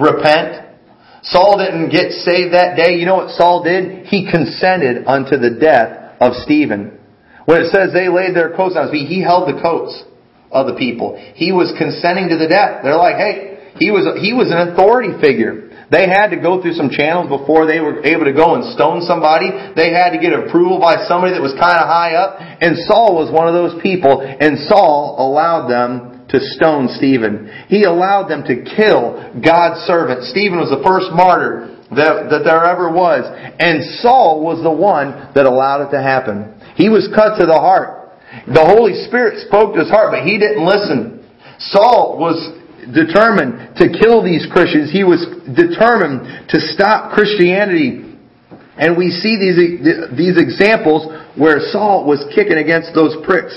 repent. 0.00 0.80
Saul 1.22 1.58
didn't 1.58 1.90
get 1.90 2.12
saved 2.12 2.54
that 2.54 2.76
day. 2.76 2.96
You 2.96 3.04
know 3.04 3.16
what 3.16 3.36
Saul 3.36 3.62
did? 3.62 4.06
He 4.06 4.30
consented 4.30 5.04
unto 5.06 5.36
the 5.36 5.58
death 5.60 6.16
of 6.20 6.32
Stephen. 6.44 6.99
When 7.44 7.62
it 7.62 7.72
says 7.72 7.92
they 7.92 8.08
laid 8.08 8.34
their 8.34 8.56
coats 8.56 8.76
on 8.76 8.88
his 8.88 8.92
feet, 8.92 9.08
he 9.08 9.22
held 9.22 9.48
the 9.48 9.60
coats 9.60 10.04
of 10.50 10.66
the 10.66 10.74
people. 10.74 11.16
He 11.34 11.52
was 11.52 11.72
consenting 11.78 12.28
to 12.28 12.36
the 12.36 12.48
death. 12.48 12.82
They're 12.82 12.98
like, 12.98 13.16
hey, 13.16 13.74
he 13.78 13.90
was, 13.90 14.04
he 14.20 14.34
was 14.34 14.50
an 14.50 14.72
authority 14.72 15.14
figure. 15.20 15.70
They 15.90 16.06
had 16.06 16.30
to 16.30 16.38
go 16.38 16.62
through 16.62 16.78
some 16.78 16.90
channels 16.90 17.26
before 17.26 17.66
they 17.66 17.80
were 17.80 18.04
able 18.06 18.24
to 18.24 18.32
go 18.32 18.54
and 18.54 18.62
stone 18.74 19.02
somebody. 19.02 19.50
They 19.74 19.90
had 19.90 20.14
to 20.14 20.22
get 20.22 20.30
approval 20.30 20.78
by 20.78 21.02
somebody 21.10 21.34
that 21.34 21.42
was 21.42 21.54
kind 21.58 21.78
of 21.82 21.90
high 21.90 22.14
up. 22.14 22.38
And 22.38 22.78
Saul 22.86 23.18
was 23.18 23.26
one 23.32 23.50
of 23.50 23.54
those 23.54 23.74
people. 23.82 24.22
And 24.22 24.70
Saul 24.70 25.18
allowed 25.18 25.66
them 25.66 26.28
to 26.30 26.38
stone 26.38 26.86
Stephen. 26.94 27.50
He 27.66 27.82
allowed 27.82 28.30
them 28.30 28.46
to 28.46 28.62
kill 28.62 29.18
God's 29.42 29.82
servant. 29.90 30.30
Stephen 30.30 30.62
was 30.62 30.70
the 30.70 30.82
first 30.86 31.10
martyr 31.10 31.74
that, 31.90 32.30
that 32.30 32.46
there 32.46 32.62
ever 32.62 32.86
was. 32.86 33.26
And 33.58 33.82
Saul 33.98 34.46
was 34.46 34.62
the 34.62 34.70
one 34.70 35.34
that 35.34 35.46
allowed 35.46 35.88
it 35.88 35.90
to 35.90 35.98
happen. 35.98 36.54
He 36.80 36.88
was 36.88 37.12
cut 37.12 37.36
to 37.36 37.44
the 37.44 37.60
heart. 37.60 38.08
The 38.48 38.64
Holy 38.64 38.96
Spirit 39.04 39.44
spoke 39.44 39.74
to 39.76 39.84
his 39.84 39.92
heart, 39.92 40.16
but 40.16 40.24
he 40.24 40.40
didn't 40.40 40.64
listen. 40.64 41.20
Saul 41.58 42.16
was 42.16 42.40
determined 42.96 43.76
to 43.76 43.92
kill 43.92 44.24
these 44.24 44.48
Christians. 44.48 44.88
He 44.88 45.04
was 45.04 45.20
determined 45.44 46.48
to 46.48 46.58
stop 46.72 47.12
Christianity. 47.12 48.16
And 48.80 48.96
we 48.96 49.12
see 49.12 49.36
these, 49.36 49.60
these 50.16 50.40
examples 50.40 51.04
where 51.36 51.60
Saul 51.68 52.08
was 52.08 52.24
kicking 52.34 52.56
against 52.56 52.96
those 52.96 53.12
pricks, 53.28 53.52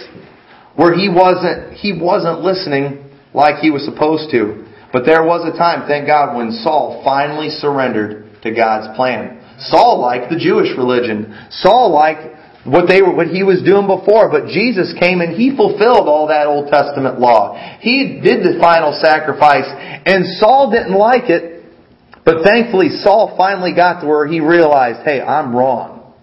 where 0.76 0.92
he 0.92 1.08
wasn't, 1.08 1.80
he 1.80 1.96
wasn't 1.96 2.44
listening 2.44 3.08
like 3.32 3.64
he 3.64 3.72
was 3.72 3.86
supposed 3.86 4.32
to. 4.36 4.68
But 4.92 5.06
there 5.06 5.24
was 5.24 5.48
a 5.48 5.56
time, 5.56 5.88
thank 5.88 6.08
God, 6.08 6.36
when 6.36 6.52
Saul 6.52 7.00
finally 7.06 7.50
surrendered 7.50 8.42
to 8.44 8.52
God's 8.52 8.94
plan. 8.98 9.40
Saul 9.72 10.02
liked 10.02 10.30
the 10.30 10.38
Jewish 10.38 10.76
religion. 10.76 11.32
Saul 11.50 11.94
liked 11.94 12.43
what 12.66 12.88
they 12.88 13.02
were, 13.02 13.14
what 13.14 13.28
he 13.28 13.44
was 13.44 13.62
doing 13.64 13.88
before. 13.88 14.30
But 14.32 14.48
Jesus 14.48 14.94
came 15.00 15.22
and 15.22 15.36
he 15.36 15.56
fulfilled 15.56 16.08
all 16.08 16.28
that 16.28 16.48
Old 16.48 16.70
Testament 16.70 17.20
law. 17.20 17.56
He 17.80 18.20
did 18.24 18.44
the 18.44 18.60
final 18.60 18.98
sacrifice, 19.00 19.68
and 20.06 20.26
Saul 20.40 20.72
didn't 20.72 20.98
like 20.98 21.30
it. 21.30 21.64
But 22.26 22.44
thankfully, 22.44 22.90
Saul 23.04 23.36
finally 23.36 23.76
got 23.76 24.00
to 24.02 24.08
where 24.08 24.26
he 24.26 24.40
realized, 24.40 25.02
hey, 25.04 25.22
I'm 25.22 25.54
wrong. 25.54 26.14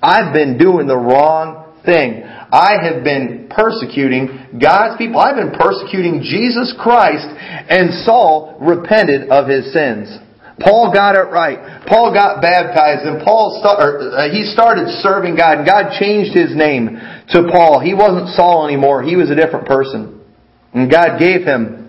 I've 0.00 0.32
been 0.32 0.56
doing 0.58 0.86
the 0.86 0.96
wrong 0.96 1.74
thing. 1.84 2.22
I 2.24 2.78
have 2.82 3.02
been 3.02 3.48
persecuting 3.50 4.58
God's 4.62 4.96
people. 4.96 5.18
I've 5.18 5.36
been 5.36 5.58
persecuting 5.58 6.22
Jesus 6.22 6.74
Christ, 6.78 7.26
and 7.26 7.92
Saul 8.04 8.56
repented 8.60 9.28
of 9.28 9.48
his 9.48 9.72
sins. 9.72 10.18
Paul 10.60 10.92
got 10.92 11.16
it 11.16 11.32
right. 11.32 11.86
Paul 11.86 12.12
got 12.12 12.42
baptized 12.42 13.06
and 13.06 13.24
Paul 13.24 13.58
start, 13.60 14.02
uh, 14.02 14.30
he 14.30 14.44
started 14.44 14.88
serving 15.00 15.36
God 15.36 15.58
and 15.58 15.66
God 15.66 15.98
changed 15.98 16.36
his 16.36 16.54
name 16.54 17.00
to 17.30 17.48
Paul. 17.50 17.80
He 17.80 17.94
wasn't 17.94 18.28
Saul 18.36 18.68
anymore. 18.68 19.02
He 19.02 19.16
was 19.16 19.30
a 19.30 19.34
different 19.34 19.66
person. 19.66 20.20
And 20.74 20.90
God 20.90 21.18
gave 21.18 21.42
him 21.42 21.88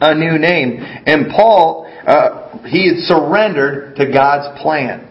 a 0.00 0.14
new 0.14 0.38
name. 0.38 0.78
And 0.78 1.32
Paul, 1.34 1.90
uh, 2.06 2.58
he 2.68 2.86
had 2.88 2.98
surrendered 3.08 3.96
to 3.96 4.12
God's 4.12 4.60
plan. 4.60 5.08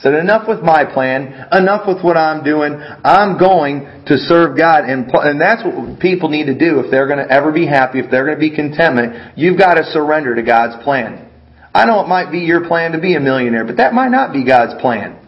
Said, 0.00 0.14
enough 0.14 0.46
with 0.46 0.60
my 0.60 0.84
plan, 0.84 1.48
enough 1.50 1.86
with 1.86 2.04
what 2.04 2.16
I'm 2.16 2.44
doing, 2.44 2.78
I'm 3.02 3.36
going 3.36 4.04
to 4.06 4.16
serve 4.16 4.56
God. 4.56 4.84
And, 4.84 5.10
and 5.12 5.40
that's 5.40 5.62
what 5.64 5.98
people 5.98 6.28
need 6.28 6.46
to 6.46 6.56
do 6.56 6.78
if 6.80 6.90
they're 6.90 7.08
going 7.08 7.18
to 7.18 7.32
ever 7.32 7.50
be 7.50 7.66
happy, 7.66 7.98
if 7.98 8.08
they're 8.08 8.24
going 8.24 8.36
to 8.36 8.40
be 8.40 8.54
contentment. 8.54 9.36
You've 9.36 9.58
got 9.58 9.74
to 9.74 9.84
surrender 9.84 10.36
to 10.36 10.42
God's 10.42 10.82
plan. 10.84 11.27
I 11.74 11.84
know 11.84 12.00
it 12.00 12.08
might 12.08 12.30
be 12.32 12.40
your 12.40 12.66
plan 12.66 12.92
to 12.92 13.00
be 13.00 13.14
a 13.14 13.20
millionaire, 13.20 13.64
but 13.64 13.76
that 13.76 13.92
might 13.92 14.10
not 14.10 14.32
be 14.32 14.44
God's 14.44 14.80
plan. 14.80 15.18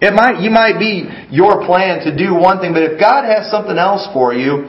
It 0.00 0.12
might, 0.12 0.40
you 0.40 0.50
might 0.50 0.78
be 0.78 1.08
your 1.30 1.64
plan 1.64 2.04
to 2.04 2.16
do 2.16 2.34
one 2.34 2.60
thing, 2.60 2.72
but 2.72 2.82
if 2.82 3.00
God 3.00 3.24
has 3.24 3.50
something 3.50 3.78
else 3.78 4.06
for 4.12 4.34
you, 4.34 4.68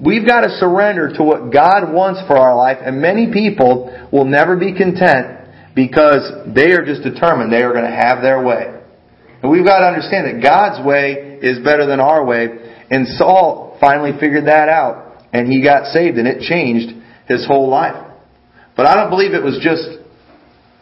we've 0.00 0.26
got 0.26 0.42
to 0.42 0.50
surrender 0.58 1.12
to 1.14 1.22
what 1.22 1.52
God 1.52 1.92
wants 1.92 2.20
for 2.26 2.38
our 2.38 2.54
life, 2.54 2.78
and 2.80 3.00
many 3.00 3.32
people 3.32 3.90
will 4.12 4.24
never 4.24 4.56
be 4.56 4.72
content 4.72 5.42
because 5.74 6.22
they 6.54 6.70
are 6.70 6.84
just 6.84 7.02
determined 7.02 7.52
they 7.52 7.62
are 7.62 7.72
going 7.72 7.84
to 7.84 7.96
have 7.96 8.22
their 8.22 8.42
way. 8.42 8.70
And 9.42 9.50
we've 9.50 9.66
got 9.66 9.80
to 9.80 9.86
understand 9.86 10.26
that 10.26 10.40
God's 10.40 10.86
way 10.86 11.38
is 11.42 11.58
better 11.64 11.84
than 11.84 11.98
our 11.98 12.24
way, 12.24 12.46
and 12.90 13.08
Saul 13.18 13.76
finally 13.80 14.12
figured 14.20 14.46
that 14.46 14.68
out, 14.68 15.18
and 15.32 15.50
he 15.50 15.62
got 15.62 15.92
saved, 15.92 16.16
and 16.16 16.28
it 16.28 16.40
changed 16.40 16.94
his 17.26 17.44
whole 17.44 17.68
life. 17.68 18.00
But 18.76 18.86
I 18.86 18.94
don't 18.94 19.10
believe 19.10 19.34
it 19.34 19.42
was 19.42 19.58
just 19.60 20.03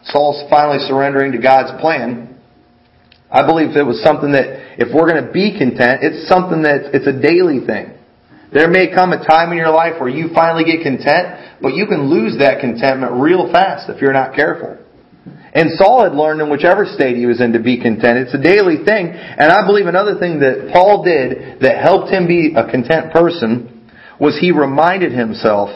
Saul's 0.05 0.49
finally 0.49 0.79
surrendering 0.87 1.31
to 1.31 1.37
God's 1.37 1.79
plan, 1.81 2.39
I 3.31 3.45
believe 3.45 3.75
it 3.75 3.85
was 3.85 4.03
something 4.03 4.33
that 4.33 4.77
if 4.77 4.93
we're 4.93 5.09
going 5.09 5.25
to 5.25 5.31
be 5.31 5.57
content, 5.57 6.03
it's 6.03 6.29
something 6.29 6.63
that 6.63 6.93
it's 6.93 7.07
a 7.07 7.17
daily 7.17 7.65
thing. 7.65 7.97
There 8.53 8.69
may 8.69 8.93
come 8.93 9.11
a 9.11 9.25
time 9.25 9.49
in 9.51 9.57
your 9.57 9.71
life 9.73 9.99
where 9.99 10.09
you 10.09 10.29
finally 10.33 10.63
get 10.63 10.83
content, 10.83 11.57
but 11.59 11.73
you 11.73 11.87
can 11.87 12.05
lose 12.13 12.37
that 12.37 12.61
contentment 12.61 13.13
real 13.13 13.51
fast 13.51 13.89
if 13.89 14.01
you're 14.01 14.13
not 14.13 14.35
careful. 14.35 14.77
And 15.53 15.71
Saul 15.77 16.03
had 16.03 16.13
learned 16.13 16.41
in 16.41 16.49
whichever 16.49 16.85
state 16.85 17.15
he 17.15 17.25
was 17.25 17.41
in 17.41 17.53
to 17.53 17.59
be 17.59 17.81
content. 17.81 18.19
It's 18.19 18.33
a 18.33 18.41
daily 18.41 18.85
thing. 18.85 19.07
And 19.07 19.51
I 19.51 19.65
believe 19.65 19.87
another 19.87 20.19
thing 20.19 20.39
that 20.39 20.69
Paul 20.73 21.03
did 21.03 21.61
that 21.61 21.81
helped 21.81 22.11
him 22.11 22.27
be 22.27 22.53
a 22.55 22.69
content 22.69 23.13
person 23.13 23.89
was 24.19 24.37
he 24.39 24.51
reminded 24.51 25.11
himself 25.11 25.69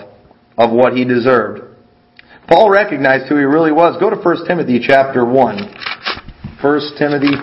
of 0.57 0.71
what 0.71 0.93
he 0.93 1.05
deserved. 1.05 1.66
Paul 2.47 2.71
recognized 2.71 3.27
who 3.27 3.35
he 3.35 3.43
really 3.43 3.75
was. 3.75 3.99
Go 3.99 4.09
to 4.09 4.15
1 4.15 4.47
Timothy 4.47 4.79
chapter 4.79 5.27
1. 5.27 5.35
1 6.63 6.81
Timothy 6.97 7.35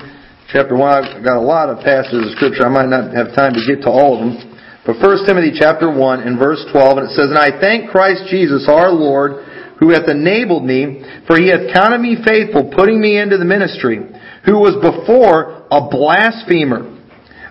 chapter 0.48 0.72
1. 0.72 0.80
I've 0.80 1.24
got 1.24 1.36
a 1.36 1.44
lot 1.44 1.68
of 1.68 1.84
passages 1.84 2.32
of 2.32 2.32
scripture. 2.32 2.64
I 2.64 2.72
might 2.72 2.88
not 2.88 3.12
have 3.12 3.36
time 3.36 3.52
to 3.52 3.60
get 3.68 3.84
to 3.84 3.92
all 3.92 4.16
of 4.16 4.24
them. 4.24 4.56
But 4.88 4.96
1 5.04 5.28
Timothy 5.28 5.52
chapter 5.52 5.92
1 5.92 6.20
and 6.24 6.38
verse 6.38 6.64
12, 6.72 6.98
and 6.98 7.06
it 7.08 7.12
says, 7.12 7.28
And 7.28 7.36
I 7.36 7.52
thank 7.60 7.92
Christ 7.92 8.32
Jesus 8.32 8.64
our 8.64 8.88
Lord, 8.88 9.44
who 9.76 9.92
hath 9.92 10.08
enabled 10.08 10.64
me, 10.64 11.04
for 11.28 11.36
he 11.36 11.52
hath 11.52 11.68
counted 11.72 12.00
me 12.00 12.16
faithful, 12.24 12.72
putting 12.72 12.96
me 12.96 13.20
into 13.20 13.36
the 13.36 13.44
ministry, 13.44 14.00
who 14.48 14.56
was 14.56 14.80
before 14.80 15.68
a 15.68 15.84
blasphemer, 15.84 16.88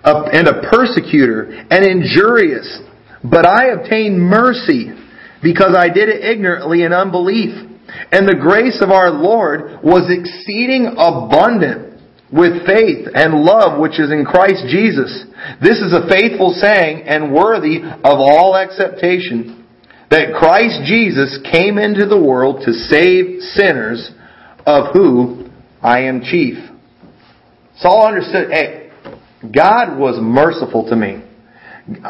and 0.02 0.48
a 0.50 0.66
persecutor, 0.74 1.54
and 1.70 1.86
injurious. 1.86 2.82
But 3.22 3.46
I 3.46 3.78
obtained 3.78 4.18
mercy, 4.18 4.90
because 5.44 5.76
I 5.76 5.92
did 5.92 6.08
it 6.08 6.24
ignorantly 6.24 6.82
in 6.82 6.92
unbelief. 6.92 7.52
And 8.10 8.26
the 8.26 8.40
grace 8.40 8.80
of 8.80 8.90
our 8.90 9.10
Lord 9.10 9.84
was 9.84 10.08
exceeding 10.08 10.96
abundant 10.96 12.00
with 12.32 12.66
faith 12.66 13.06
and 13.14 13.44
love 13.44 13.78
which 13.78 14.00
is 14.00 14.10
in 14.10 14.24
Christ 14.24 14.64
Jesus. 14.66 15.26
This 15.60 15.78
is 15.78 15.92
a 15.92 16.08
faithful 16.08 16.56
saying 16.56 17.02
and 17.06 17.32
worthy 17.32 17.82
of 17.84 18.16
all 18.18 18.56
acceptation 18.56 19.64
that 20.10 20.34
Christ 20.34 20.82
Jesus 20.86 21.38
came 21.52 21.76
into 21.76 22.06
the 22.06 22.20
world 22.20 22.62
to 22.64 22.72
save 22.72 23.42
sinners 23.42 24.10
of 24.66 24.92
who 24.94 25.46
I 25.82 26.04
am 26.04 26.22
chief. 26.22 26.56
Saul 27.76 28.08
understood, 28.08 28.50
hey, 28.50 28.90
God 29.42 29.98
was 29.98 30.18
merciful 30.20 30.88
to 30.88 30.96
me. 30.96 31.22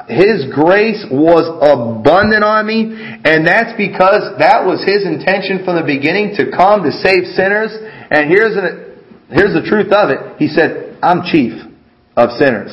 His 0.07 0.47
grace 0.55 1.03
was 1.11 1.51
abundant 1.59 2.45
on 2.45 2.63
me, 2.63 2.95
and 2.95 3.43
that's 3.43 3.75
because 3.75 4.39
that 4.39 4.63
was 4.63 4.79
His 4.87 5.03
intention 5.03 5.65
from 5.65 5.75
the 5.75 5.83
beginning 5.83 6.39
to 6.39 6.55
come 6.55 6.87
to 6.87 6.93
save 7.03 7.27
sinners. 7.35 7.75
And 8.11 8.31
here's 8.31 8.55
an, 8.55 9.03
here's 9.35 9.51
the 9.51 9.67
truth 9.67 9.91
of 9.91 10.15
it. 10.15 10.39
He 10.39 10.47
said, 10.47 10.97
I'm 11.03 11.27
chief 11.27 11.59
of 12.17 12.31
sinners. 12.39 12.71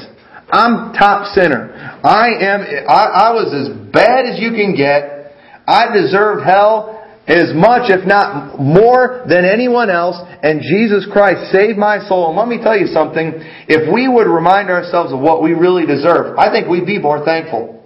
I'm 0.52 0.94
top 0.94 1.34
sinner. 1.34 1.74
I 2.04 2.28
am, 2.38 2.62
I, 2.88 3.32
I 3.32 3.34
was 3.34 3.50
as 3.50 3.92
bad 3.92 4.28
as 4.28 4.40
you 4.40 4.52
can 4.52 4.76
get. 4.76 5.34
I 5.66 5.90
deserved 5.96 6.46
hell 6.46 7.01
as 7.32 7.56
much, 7.56 7.88
if 7.88 8.06
not 8.06 8.60
more, 8.60 9.24
than 9.28 9.46
anyone 9.46 9.90
else, 9.90 10.20
and 10.44 10.60
Jesus 10.60 11.08
Christ 11.12 11.52
saved 11.52 11.78
my 11.78 12.00
soul. 12.08 12.28
And 12.28 12.38
let 12.38 12.48
me 12.48 12.60
tell 12.62 12.78
you 12.78 12.88
something, 12.88 13.40
if 13.72 13.88
we 13.88 14.08
would 14.08 14.28
remind 14.28 14.70
ourselves 14.70 15.14
of 15.14 15.20
what 15.20 15.42
we 15.42 15.54
really 15.54 15.86
deserve, 15.86 16.38
I 16.38 16.52
think 16.52 16.68
we'd 16.68 16.86
be 16.86 17.00
more 17.00 17.24
thankful. 17.24 17.80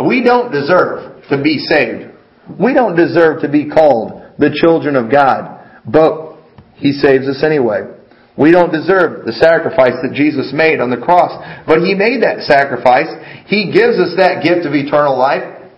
We 0.00 0.24
don't 0.24 0.50
deserve 0.50 1.22
to 1.28 1.42
be 1.42 1.58
saved. 1.58 2.12
We 2.58 2.72
don't 2.72 2.96
deserve 2.96 3.42
to 3.42 3.48
be 3.48 3.68
called 3.68 4.22
the 4.38 4.56
children 4.64 4.96
of 4.96 5.10
God, 5.10 5.60
but 5.84 6.38
He 6.76 6.92
saves 6.92 7.28
us 7.28 7.42
anyway. 7.44 7.92
We 8.38 8.50
don't 8.52 8.72
deserve 8.72 9.24
the 9.24 9.32
sacrifice 9.32 9.96
that 10.04 10.12
Jesus 10.12 10.52
made 10.52 10.80
on 10.80 10.90
the 10.90 11.00
cross, 11.00 11.32
but 11.66 11.80
He 11.80 11.94
made 11.94 12.22
that 12.22 12.44
sacrifice. 12.44 13.08
He 13.46 13.72
gives 13.72 13.98
us 14.00 14.16
that 14.16 14.44
gift 14.44 14.64
of 14.64 14.72
eternal 14.72 15.18
life. 15.18 15.68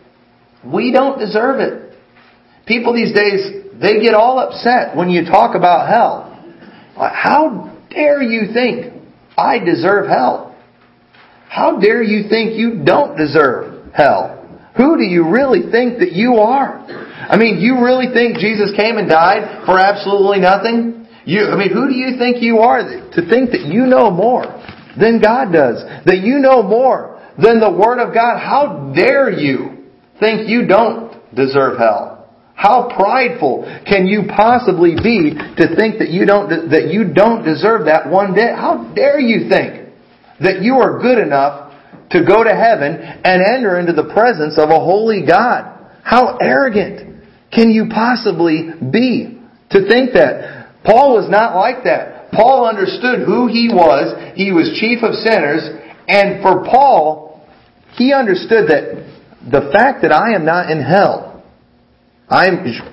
We 0.64 0.92
don't 0.92 1.18
deserve 1.18 1.60
it. 1.60 1.87
People 2.68 2.92
these 2.92 3.14
days, 3.14 3.64
they 3.80 3.98
get 3.98 4.14
all 4.14 4.38
upset 4.38 4.94
when 4.94 5.08
you 5.08 5.24
talk 5.24 5.56
about 5.56 5.88
hell. 5.88 6.28
How 6.96 7.74
dare 7.90 8.22
you 8.22 8.52
think 8.52 8.92
I 9.36 9.58
deserve 9.58 10.06
hell? 10.06 10.54
How 11.48 11.80
dare 11.80 12.02
you 12.02 12.28
think 12.28 12.58
you 12.58 12.84
don't 12.84 13.16
deserve 13.16 13.92
hell? 13.94 14.34
Who 14.76 14.98
do 14.98 15.02
you 15.02 15.30
really 15.30 15.70
think 15.72 16.00
that 16.00 16.12
you 16.12 16.34
are? 16.34 16.78
I 16.78 17.36
mean, 17.38 17.58
you 17.58 17.82
really 17.82 18.12
think 18.12 18.38
Jesus 18.38 18.70
came 18.76 18.98
and 18.98 19.08
died 19.08 19.64
for 19.64 19.78
absolutely 19.78 20.40
nothing? 20.40 21.08
You, 21.24 21.46
I 21.46 21.56
mean, 21.56 21.72
who 21.72 21.88
do 21.88 21.94
you 21.94 22.18
think 22.18 22.42
you 22.42 22.58
are 22.58 22.82
to 22.82 23.28
think 23.28 23.50
that 23.52 23.62
you 23.62 23.86
know 23.86 24.10
more 24.10 24.44
than 24.98 25.20
God 25.20 25.52
does? 25.52 25.82
That 26.04 26.18
you 26.18 26.38
know 26.38 26.62
more 26.62 27.20
than 27.42 27.60
the 27.60 27.70
Word 27.70 27.98
of 27.98 28.12
God? 28.12 28.38
How 28.38 28.92
dare 28.94 29.30
you 29.30 29.86
think 30.20 30.48
you 30.48 30.66
don't 30.66 31.34
deserve 31.34 31.78
hell? 31.78 32.17
How 32.58 32.90
prideful 32.90 33.62
can 33.86 34.08
you 34.08 34.24
possibly 34.34 34.96
be 34.98 35.30
to 35.30 35.76
think 35.76 36.00
that 36.02 36.10
you 36.10 36.26
don't, 36.26 36.70
that 36.74 36.90
you 36.90 37.14
don't 37.14 37.44
deserve 37.44 37.86
that 37.86 38.10
one 38.10 38.34
bit? 38.34 38.50
How 38.50 38.90
dare 38.96 39.20
you 39.20 39.48
think 39.48 39.94
that 40.40 40.60
you 40.60 40.74
are 40.74 40.98
good 40.98 41.18
enough 41.18 41.72
to 42.10 42.24
go 42.26 42.42
to 42.42 42.50
heaven 42.50 42.98
and 42.98 43.46
enter 43.46 43.78
into 43.78 43.92
the 43.92 44.10
presence 44.12 44.58
of 44.58 44.70
a 44.70 44.80
holy 44.80 45.22
God? 45.24 45.70
How 46.02 46.36
arrogant 46.40 47.22
can 47.54 47.70
you 47.70 47.86
possibly 47.94 48.74
be 48.90 49.38
to 49.70 49.86
think 49.86 50.14
that? 50.14 50.82
Paul 50.82 51.14
was 51.14 51.30
not 51.30 51.54
like 51.54 51.84
that. 51.84 52.32
Paul 52.32 52.66
understood 52.66 53.22
who 53.24 53.46
he 53.46 53.70
was. 53.70 54.34
He 54.34 54.50
was 54.50 54.76
chief 54.80 55.04
of 55.04 55.14
sinners. 55.14 55.62
And 56.08 56.42
for 56.42 56.64
Paul, 56.64 57.46
he 57.94 58.12
understood 58.12 58.66
that 58.66 59.06
the 59.46 59.70
fact 59.72 60.02
that 60.02 60.10
I 60.10 60.34
am 60.34 60.44
not 60.44 60.72
in 60.72 60.82
hell 60.82 61.27
I 62.30 62.48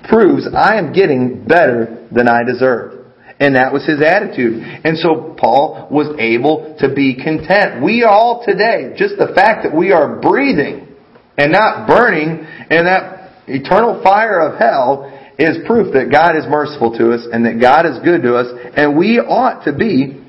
proves 0.08 0.46
I 0.54 0.76
am 0.76 0.92
getting 0.92 1.44
better 1.44 2.08
than 2.10 2.28
I 2.28 2.42
deserve. 2.44 3.04
And 3.38 3.56
that 3.56 3.72
was 3.72 3.84
his 3.84 4.00
attitude. 4.00 4.62
And 4.62 4.96
so 4.96 5.36
Paul 5.38 5.88
was 5.90 6.16
able 6.18 6.76
to 6.80 6.94
be 6.94 7.14
content. 7.14 7.84
We 7.84 8.02
all 8.02 8.42
today, 8.46 8.94
just 8.96 9.18
the 9.18 9.32
fact 9.34 9.64
that 9.64 9.76
we 9.76 9.92
are 9.92 10.20
breathing 10.20 10.88
and 11.36 11.52
not 11.52 11.86
burning 11.86 12.46
in 12.70 12.84
that 12.86 13.32
eternal 13.46 14.02
fire 14.02 14.40
of 14.40 14.58
hell 14.58 15.12
is 15.38 15.58
proof 15.66 15.92
that 15.92 16.10
God 16.10 16.34
is 16.36 16.44
merciful 16.48 16.96
to 16.96 17.12
us 17.12 17.26
and 17.30 17.44
that 17.44 17.60
God 17.60 17.84
is 17.84 17.98
good 18.02 18.22
to 18.22 18.36
us, 18.36 18.46
and 18.74 18.96
we 18.96 19.18
ought 19.18 19.64
to 19.64 19.76
be 19.76 20.22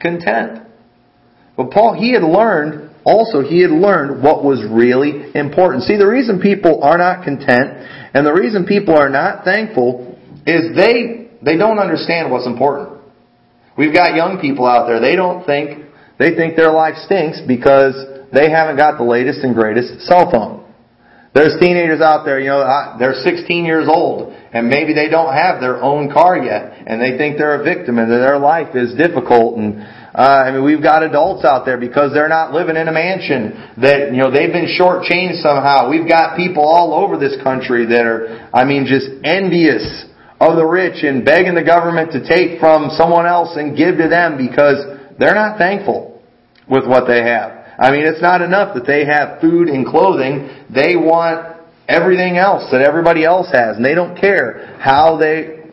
content. 0.00 0.66
But 1.56 1.70
Paul, 1.70 1.94
he 1.94 2.12
had 2.12 2.24
learned, 2.24 2.90
also, 3.04 3.42
he 3.42 3.60
had 3.60 3.70
learned 3.70 4.22
what 4.22 4.42
was 4.42 4.64
really 4.64 5.30
important. 5.34 5.84
See, 5.84 5.96
the 5.96 6.08
reason 6.08 6.40
people 6.40 6.82
are 6.82 6.96
not 6.96 7.22
content 7.22 7.84
and 8.14 8.26
the 8.26 8.32
reason 8.32 8.64
people 8.64 8.96
are 8.96 9.10
not 9.10 9.44
thankful 9.44 10.18
is 10.46 10.74
they, 10.74 11.28
they 11.42 11.56
don't 11.56 11.78
understand 11.78 12.30
what's 12.30 12.46
important. 12.46 13.00
We've 13.76 13.92
got 13.92 14.14
young 14.14 14.38
people 14.40 14.66
out 14.66 14.86
there, 14.86 15.00
they 15.00 15.16
don't 15.16 15.44
think, 15.44 15.84
they 16.18 16.34
think 16.34 16.56
their 16.56 16.72
life 16.72 16.94
stinks 17.04 17.40
because 17.46 17.94
they 18.32 18.50
haven't 18.50 18.76
got 18.76 18.96
the 18.96 19.04
latest 19.04 19.40
and 19.40 19.54
greatest 19.54 20.00
cell 20.06 20.30
phone. 20.30 20.64
There's 21.34 21.58
teenagers 21.60 22.00
out 22.00 22.24
there, 22.24 22.38
you 22.38 22.46
know, 22.46 22.96
they're 22.98 23.20
16 23.20 23.64
years 23.64 23.88
old 23.90 24.32
and 24.52 24.68
maybe 24.68 24.94
they 24.94 25.08
don't 25.10 25.34
have 25.34 25.60
their 25.60 25.82
own 25.82 26.10
car 26.10 26.38
yet 26.38 26.86
and 26.86 27.02
they 27.02 27.18
think 27.18 27.36
they're 27.36 27.60
a 27.60 27.64
victim 27.64 27.98
and 27.98 28.08
their 28.08 28.38
life 28.38 28.76
is 28.76 28.94
difficult 28.94 29.58
and 29.58 29.82
uh, 30.14 30.46
I 30.46 30.52
mean, 30.52 30.62
we've 30.62 30.82
got 30.82 31.02
adults 31.02 31.44
out 31.44 31.66
there 31.66 31.76
because 31.76 32.12
they're 32.14 32.28
not 32.28 32.52
living 32.52 32.76
in 32.76 32.86
a 32.86 32.92
mansion 32.92 33.50
that, 33.78 34.12
you 34.12 34.18
know, 34.18 34.30
they've 34.30 34.52
been 34.52 34.70
shortchanged 34.70 35.42
somehow. 35.42 35.90
We've 35.90 36.08
got 36.08 36.36
people 36.36 36.62
all 36.62 36.94
over 36.94 37.18
this 37.18 37.34
country 37.42 37.86
that 37.86 38.06
are, 38.06 38.48
I 38.54 38.64
mean, 38.64 38.86
just 38.86 39.10
envious 39.24 40.04
of 40.38 40.54
the 40.54 40.64
rich 40.64 41.02
and 41.02 41.24
begging 41.24 41.54
the 41.54 41.64
government 41.64 42.12
to 42.12 42.22
take 42.22 42.60
from 42.60 42.90
someone 42.96 43.26
else 43.26 43.56
and 43.56 43.76
give 43.76 43.98
to 43.98 44.06
them 44.08 44.38
because 44.38 44.86
they're 45.18 45.34
not 45.34 45.58
thankful 45.58 46.22
with 46.68 46.86
what 46.86 47.08
they 47.08 47.22
have. 47.22 47.66
I 47.78 47.90
mean, 47.90 48.06
it's 48.06 48.22
not 48.22 48.40
enough 48.40 48.74
that 48.76 48.86
they 48.86 49.04
have 49.04 49.40
food 49.40 49.66
and 49.66 49.84
clothing. 49.84 50.48
They 50.72 50.94
want 50.94 51.58
everything 51.88 52.38
else 52.38 52.70
that 52.70 52.82
everybody 52.82 53.24
else 53.24 53.48
has, 53.52 53.76
and 53.76 53.84
they 53.84 53.96
don't 53.96 54.16
care 54.16 54.78
how 54.78 55.16
they 55.16 55.64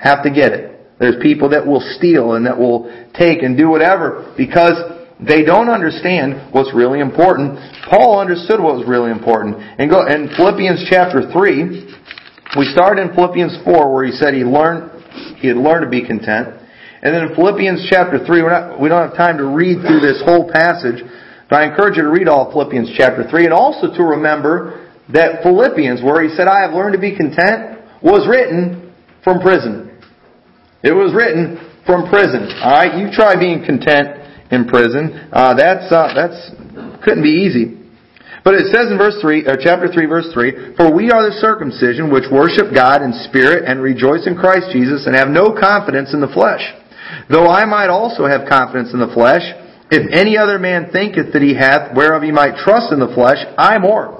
have 0.00 0.22
to 0.22 0.30
get 0.30 0.52
it. 0.52 0.69
There's 1.00 1.16
people 1.22 1.48
that 1.50 1.66
will 1.66 1.80
steal 1.96 2.34
and 2.34 2.44
that 2.44 2.58
will 2.58 2.84
take 3.16 3.42
and 3.42 3.56
do 3.56 3.68
whatever 3.68 4.34
because 4.36 4.76
they 5.18 5.44
don't 5.44 5.68
understand 5.68 6.52
what's 6.52 6.72
really 6.74 7.00
important. 7.00 7.58
Paul 7.88 8.20
understood 8.20 8.60
what 8.60 8.76
was 8.76 8.86
really 8.86 9.10
important. 9.10 9.56
And 9.58 9.90
go 9.90 10.06
in 10.06 10.28
Philippians 10.36 10.84
chapter 10.88 11.32
3, 11.32 12.60
we 12.60 12.64
start 12.72 12.98
in 12.98 13.14
Philippians 13.14 13.64
4 13.64 13.92
where 13.92 14.04
he 14.04 14.12
said 14.12 14.34
he 14.34 14.44
learned 14.44 14.92
he 15.40 15.48
had 15.48 15.56
learned 15.56 15.84
to 15.84 15.90
be 15.90 16.06
content. 16.06 16.60
And 17.02 17.14
then 17.14 17.32
in 17.32 17.34
Philippians 17.34 17.88
chapter 17.88 18.24
3, 18.24 18.42
we're 18.42 18.50
not, 18.50 18.80
we 18.80 18.88
don't 18.88 19.08
have 19.08 19.16
time 19.16 19.38
to 19.38 19.46
read 19.46 19.80
through 19.80 20.00
this 20.00 20.22
whole 20.24 20.52
passage, 20.52 21.02
but 21.48 21.60
I 21.60 21.66
encourage 21.66 21.96
you 21.96 22.04
to 22.04 22.10
read 22.10 22.28
all 22.28 22.52
Philippians 22.52 22.92
chapter 22.96 23.24
3 23.28 23.44
and 23.44 23.52
also 23.52 23.88
to 23.88 24.02
remember 24.04 24.92
that 25.12 25.42
Philippians, 25.42 26.02
where 26.02 26.22
he 26.22 26.34
said, 26.36 26.46
I 26.46 26.60
have 26.60 26.72
learned 26.72 26.92
to 26.92 27.00
be 27.00 27.16
content, 27.16 27.80
was 28.02 28.28
written 28.28 28.94
from 29.24 29.40
prison. 29.40 29.89
It 30.82 30.92
was 30.92 31.12
written 31.12 31.60
from 31.84 32.08
prison. 32.08 32.48
All 32.62 32.72
right, 32.72 32.96
you 32.96 33.12
try 33.12 33.36
being 33.38 33.64
content 33.64 34.20
in 34.50 34.66
prison. 34.66 35.28
Uh, 35.32 35.54
that's 35.54 35.92
uh, 35.92 36.12
that's 36.14 36.50
couldn't 37.04 37.22
be 37.22 37.44
easy. 37.44 37.80
But 38.42 38.54
it 38.54 38.72
says 38.72 38.88
in 38.88 38.96
verse 38.96 39.20
3, 39.20 39.44
or 39.46 39.56
chapter 39.60 39.92
3, 39.92 40.06
verse 40.06 40.32
3, 40.32 40.76
For 40.76 40.88
we 40.88 41.10
are 41.10 41.28
the 41.28 41.36
circumcision 41.44 42.08
which 42.08 42.24
worship 42.32 42.72
God 42.72 43.02
in 43.02 43.12
spirit 43.28 43.68
and 43.68 43.82
rejoice 43.82 44.26
in 44.26 44.34
Christ 44.34 44.72
Jesus 44.72 45.04
and 45.04 45.14
have 45.14 45.28
no 45.28 45.52
confidence 45.52 46.14
in 46.14 46.24
the 46.24 46.32
flesh. 46.32 46.64
Though 47.28 47.48
I 47.48 47.66
might 47.66 47.92
also 47.92 48.24
have 48.24 48.48
confidence 48.48 48.94
in 48.94 49.00
the 49.00 49.12
flesh, 49.12 49.44
if 49.90 50.08
any 50.12 50.38
other 50.38 50.58
man 50.58 50.88
thinketh 50.90 51.34
that 51.34 51.42
he 51.42 51.54
hath 51.54 51.94
whereof 51.94 52.22
he 52.22 52.32
might 52.32 52.56
trust 52.56 52.92
in 52.92 53.00
the 53.00 53.12
flesh, 53.12 53.44
I 53.58 53.76
more. 53.78 54.19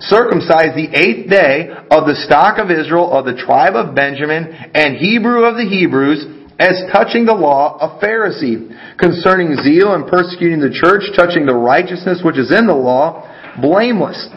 Circumcised 0.00 0.78
the 0.78 0.90
eighth 0.94 1.28
day 1.28 1.70
of 1.90 2.06
the 2.06 2.14
stock 2.26 2.58
of 2.58 2.70
Israel 2.70 3.10
of 3.10 3.26
the 3.26 3.34
tribe 3.34 3.74
of 3.74 3.94
Benjamin 3.94 4.46
and 4.74 4.96
Hebrew 4.96 5.44
of 5.44 5.56
the 5.56 5.66
Hebrews, 5.66 6.24
as 6.58 6.82
touching 6.92 7.24
the 7.24 7.34
law, 7.34 7.78
a 7.78 8.02
Pharisee, 8.02 8.70
concerning 8.98 9.54
zeal 9.62 9.94
and 9.94 10.06
persecuting 10.06 10.60
the 10.60 10.74
church, 10.74 11.02
touching 11.14 11.46
the 11.46 11.54
righteousness 11.54 12.22
which 12.24 12.38
is 12.38 12.50
in 12.50 12.66
the 12.66 12.74
law, 12.74 13.26
blameless. 13.60 14.28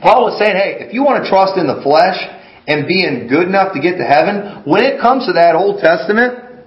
Paul 0.00 0.28
was 0.28 0.38
saying, 0.38 0.56
hey, 0.56 0.84
if 0.86 0.94
you 0.94 1.02
want 1.02 1.24
to 1.24 1.28
trust 1.28 1.56
in 1.56 1.66
the 1.66 1.80
flesh 1.82 2.20
and 2.68 2.86
being 2.86 3.28
good 3.28 3.48
enough 3.48 3.72
to 3.72 3.80
get 3.80 3.96
to 3.96 4.04
heaven, 4.04 4.62
when 4.64 4.84
it 4.84 5.00
comes 5.00 5.26
to 5.26 5.32
that 5.32 5.56
Old 5.56 5.80
Testament, 5.80 6.64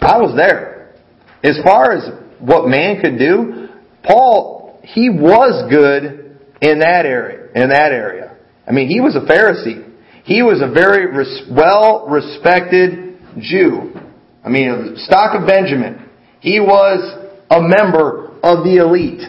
I 0.00 0.18
was 0.18 0.34
there. 0.36 0.94
As 1.42 1.58
far 1.64 1.92
as 1.92 2.10
what 2.38 2.68
man 2.68 3.00
could 3.00 3.18
do, 3.18 3.68
Paul, 4.02 4.80
he 4.82 5.08
was 5.08 5.70
good 5.70 6.29
in 6.60 6.80
that 6.80 7.06
area, 7.06 7.48
in 7.54 7.70
that 7.70 7.92
area. 7.92 8.36
I 8.66 8.72
mean, 8.72 8.88
he 8.88 9.00
was 9.00 9.16
a 9.16 9.20
Pharisee. 9.20 9.86
He 10.24 10.42
was 10.42 10.60
a 10.62 10.70
very 10.72 11.06
res- 11.06 11.42
well 11.50 12.06
respected 12.08 13.18
Jew. 13.40 13.92
I 14.44 14.48
mean, 14.48 14.94
stock 14.96 15.34
of 15.40 15.46
Benjamin. 15.46 16.08
He 16.40 16.60
was 16.60 17.28
a 17.50 17.60
member 17.60 18.28
of 18.42 18.64
the 18.64 18.76
elite. 18.76 19.22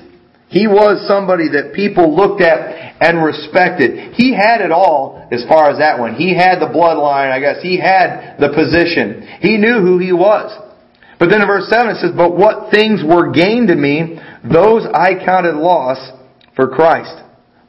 He 0.48 0.68
was 0.68 1.08
somebody 1.08 1.48
that 1.50 1.74
people 1.74 2.14
looked 2.14 2.42
at 2.42 2.98
and 3.02 3.24
respected. 3.24 4.14
He 4.16 4.36
had 4.36 4.60
it 4.60 4.72
all 4.72 5.28
as 5.32 5.46
far 5.48 5.72
as 5.72 5.80
that 5.80 5.98
went. 6.00 6.18
He 6.18 6.36
had 6.36 6.60
the 6.60 6.68
bloodline, 6.68 7.32
I 7.32 7.40
guess. 7.40 7.64
He 7.64 7.80
had 7.80 8.38
the 8.38 8.50
position. 8.54 9.28
He 9.40 9.58
knew 9.58 9.80
who 9.80 9.98
he 9.98 10.12
was. 10.12 10.52
But 11.20 11.30
then 11.30 11.42
in 11.42 11.48
verse 11.48 11.70
7 11.70 11.90
it 11.90 11.98
says, 12.02 12.12
But 12.16 12.36
what 12.36 12.70
things 12.70 13.02
were 13.04 13.32
gained 13.32 13.70
to 13.70 13.76
me, 13.76 14.20
those 14.44 14.86
I 14.94 15.24
counted 15.24 15.56
loss 15.56 15.98
for 16.56 16.68
Christ. 16.68 17.21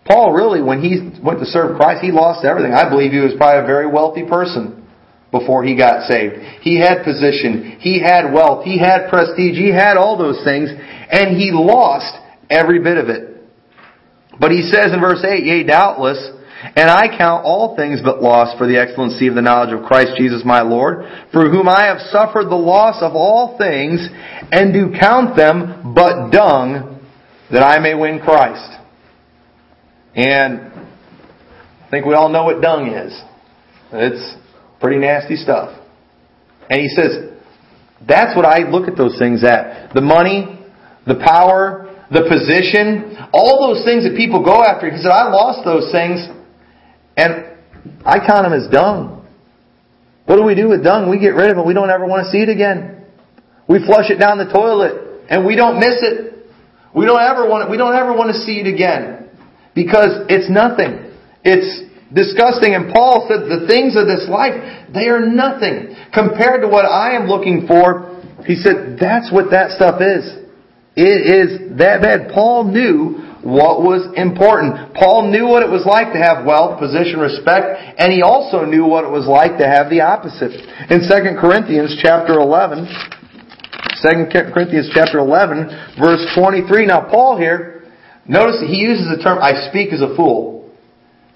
Paul 0.05 0.33
really, 0.33 0.63
when 0.63 0.83
he 0.83 1.11
went 1.23 1.39
to 1.39 1.47
serve 1.47 1.77
Christ, 1.77 2.03
he 2.03 2.11
lost 2.11 2.45
everything. 2.45 2.73
I 2.73 2.89
believe 2.89 3.13
he 3.13 3.19
was 3.19 3.35
probably 3.37 3.63
a 3.63 3.67
very 3.67 3.87
wealthy 3.87 4.27
person 4.27 4.83
before 5.31 5.65
he 5.65 5.77
got 5.77 6.09
saved. 6.09 6.35
He 6.61 6.79
had 6.79 7.05
position, 7.05 7.79
he 7.81 8.01
had 8.01 8.33
wealth, 8.33 8.65
he 8.65 8.79
had 8.79 9.09
prestige, 9.09 9.57
he 9.57 9.71
had 9.71 9.97
all 9.97 10.19
those 10.19 10.45
things, 10.45 10.71
and 10.71 11.37
he 11.37 11.51
lost 11.53 12.15
every 12.51 12.81
bit 12.81 12.99
of 12.99 13.09
it. 13.09 13.43
But 14.39 14.51
he 14.51 14.63
says 14.63 14.93
in 14.93 15.01
verse 15.01 15.25
8, 15.25 15.45
Yea, 15.45 15.65
doubtless, 15.65 16.19
and 16.77 16.91
I 16.91 17.09
count 17.17 17.45
all 17.45 17.77
things 17.77 18.01
but 18.05 18.23
loss 18.23 18.57
for 18.59 18.67
the 18.67 18.79
excellency 18.79 19.27
of 19.27 19.35
the 19.35 19.43
knowledge 19.43 19.73
of 19.73 19.85
Christ 19.85 20.13
Jesus 20.17 20.43
my 20.45 20.63
Lord, 20.63 21.05
for 21.33 21.49
whom 21.49 21.69
I 21.69 21.87
have 21.87 21.99
suffered 22.11 22.47
the 22.47 22.55
loss 22.55 23.03
of 23.03 23.15
all 23.15 23.57
things, 23.59 24.07
and 24.53 24.73
do 24.73 24.95
count 24.99 25.37
them 25.37 25.95
but 25.95 26.31
dung, 26.31 27.01
that 27.51 27.63
I 27.63 27.79
may 27.79 27.95
win 27.95 28.21
Christ. 28.21 28.82
And 30.15 30.61
I 30.61 31.91
think 31.91 32.07
we 32.07 32.15
all 32.15 32.29
know 32.29 32.45
what 32.45 32.61
dung 32.61 32.89
is. 32.89 33.21
It's 33.93 34.43
Pretty 34.83 34.99
nasty 34.99 35.37
stuff. 35.37 35.79
And 36.69 36.81
he 36.81 36.89
says, 36.89 37.39
that's 38.07 38.35
what 38.35 38.45
I 38.45 38.69
look 38.69 38.89
at 38.89 38.97
those 38.97 39.17
things 39.17 39.45
at. 39.45 39.95
The 39.95 40.01
money, 40.01 40.59
the 41.07 41.23
power, 41.25 41.87
the 42.11 42.27
position, 42.27 43.15
all 43.33 43.71
those 43.71 43.85
things 43.85 44.03
that 44.03 44.17
people 44.17 44.45
go 44.45 44.61
after. 44.61 44.91
He 44.91 44.97
said, 44.97 45.13
I 45.13 45.31
lost 45.31 45.65
those 45.65 45.93
things 45.93 46.27
and 47.17 47.55
I 48.05 48.19
count 48.27 48.43
them 48.43 48.53
as 48.53 48.69
dung. 48.73 49.25
What 50.27 50.35
do 50.35 50.43
we 50.43 50.57
do 50.57 50.69
with 50.69 50.83
dung? 50.83 51.09
We 51.09 51.21
get 51.21 51.35
rid 51.39 51.51
of 51.53 51.59
it. 51.59 51.65
We 51.65 51.75
don't 51.75 51.91
ever 51.91 52.05
want 52.05 52.27
to 52.27 52.31
see 52.33 52.43
it 52.43 52.49
again. 52.49 53.07
We 53.69 53.87
flush 53.87 54.11
it 54.11 54.19
down 54.19 54.39
the 54.39 54.51
toilet 54.51 55.27
and 55.31 55.47
we 55.47 55.55
don't 55.55 55.79
miss 55.79 56.03
it. 56.03 56.45
We 56.93 57.07
don't 57.07 57.23
ever 57.23 57.49
want 57.49 57.69
it. 57.69 57.71
We 57.71 57.77
don't 57.77 57.95
ever 57.95 58.13
want 58.13 58.35
to 58.35 58.39
see 58.43 58.59
it 58.59 58.67
again 58.67 59.22
because 59.75 60.27
it's 60.29 60.51
nothing. 60.51 61.13
It's 61.45 61.89
disgusting. 62.13 62.75
And 62.75 62.93
Paul 62.93 63.27
said 63.29 63.49
the 63.49 63.67
things 63.67 63.97
of 63.97 64.07
this 64.07 64.29
life, 64.29 64.55
they 64.93 65.09
are 65.09 65.25
nothing 65.25 65.97
compared 66.13 66.63
to 66.63 66.69
what 66.69 66.85
I 66.85 67.17
am 67.17 67.27
looking 67.27 67.67
for. 67.67 68.21
He 68.47 68.57
said 68.57 68.99
that's 69.01 69.33
what 69.33 69.51
that 69.51 69.73
stuff 69.73 70.01
is. 70.01 70.43
It 70.95 71.25
is 71.25 71.79
that 71.79 72.03
bad. 72.03 72.31
Paul 72.35 72.65
knew 72.69 73.33
what 73.41 73.81
was 73.81 74.07
important. 74.15 74.95
Paul 74.95 75.33
knew 75.33 75.49
what 75.49 75.65
it 75.65 75.71
was 75.73 75.89
like 75.89 76.13
to 76.13 76.21
have 76.21 76.45
wealth, 76.45 76.79
position, 76.79 77.19
respect, 77.19 77.81
and 77.99 78.13
he 78.13 78.21
also 78.21 78.69
knew 78.69 78.85
what 78.85 79.03
it 79.03 79.11
was 79.11 79.27
like 79.27 79.57
to 79.59 79.67
have 79.67 79.89
the 79.89 80.05
opposite. 80.05 80.53
In 80.93 81.01
2 81.01 81.41
Corinthians 81.41 81.97
chapter 81.97 82.39
11, 82.39 82.87
2 82.87 84.53
Corinthians 84.53 84.91
chapter 84.93 85.19
11, 85.19 85.97
verse 85.99 86.23
23. 86.37 86.87
Now 86.87 87.09
Paul 87.09 87.39
here, 87.39 87.72
notice 88.29 88.63
he 88.67 88.77
uses 88.77 89.09
the 89.15 89.23
term, 89.23 89.39
I 89.41 89.69
speak 89.69 89.93
as 89.93 90.01
a 90.01 90.15
fool. 90.17 90.71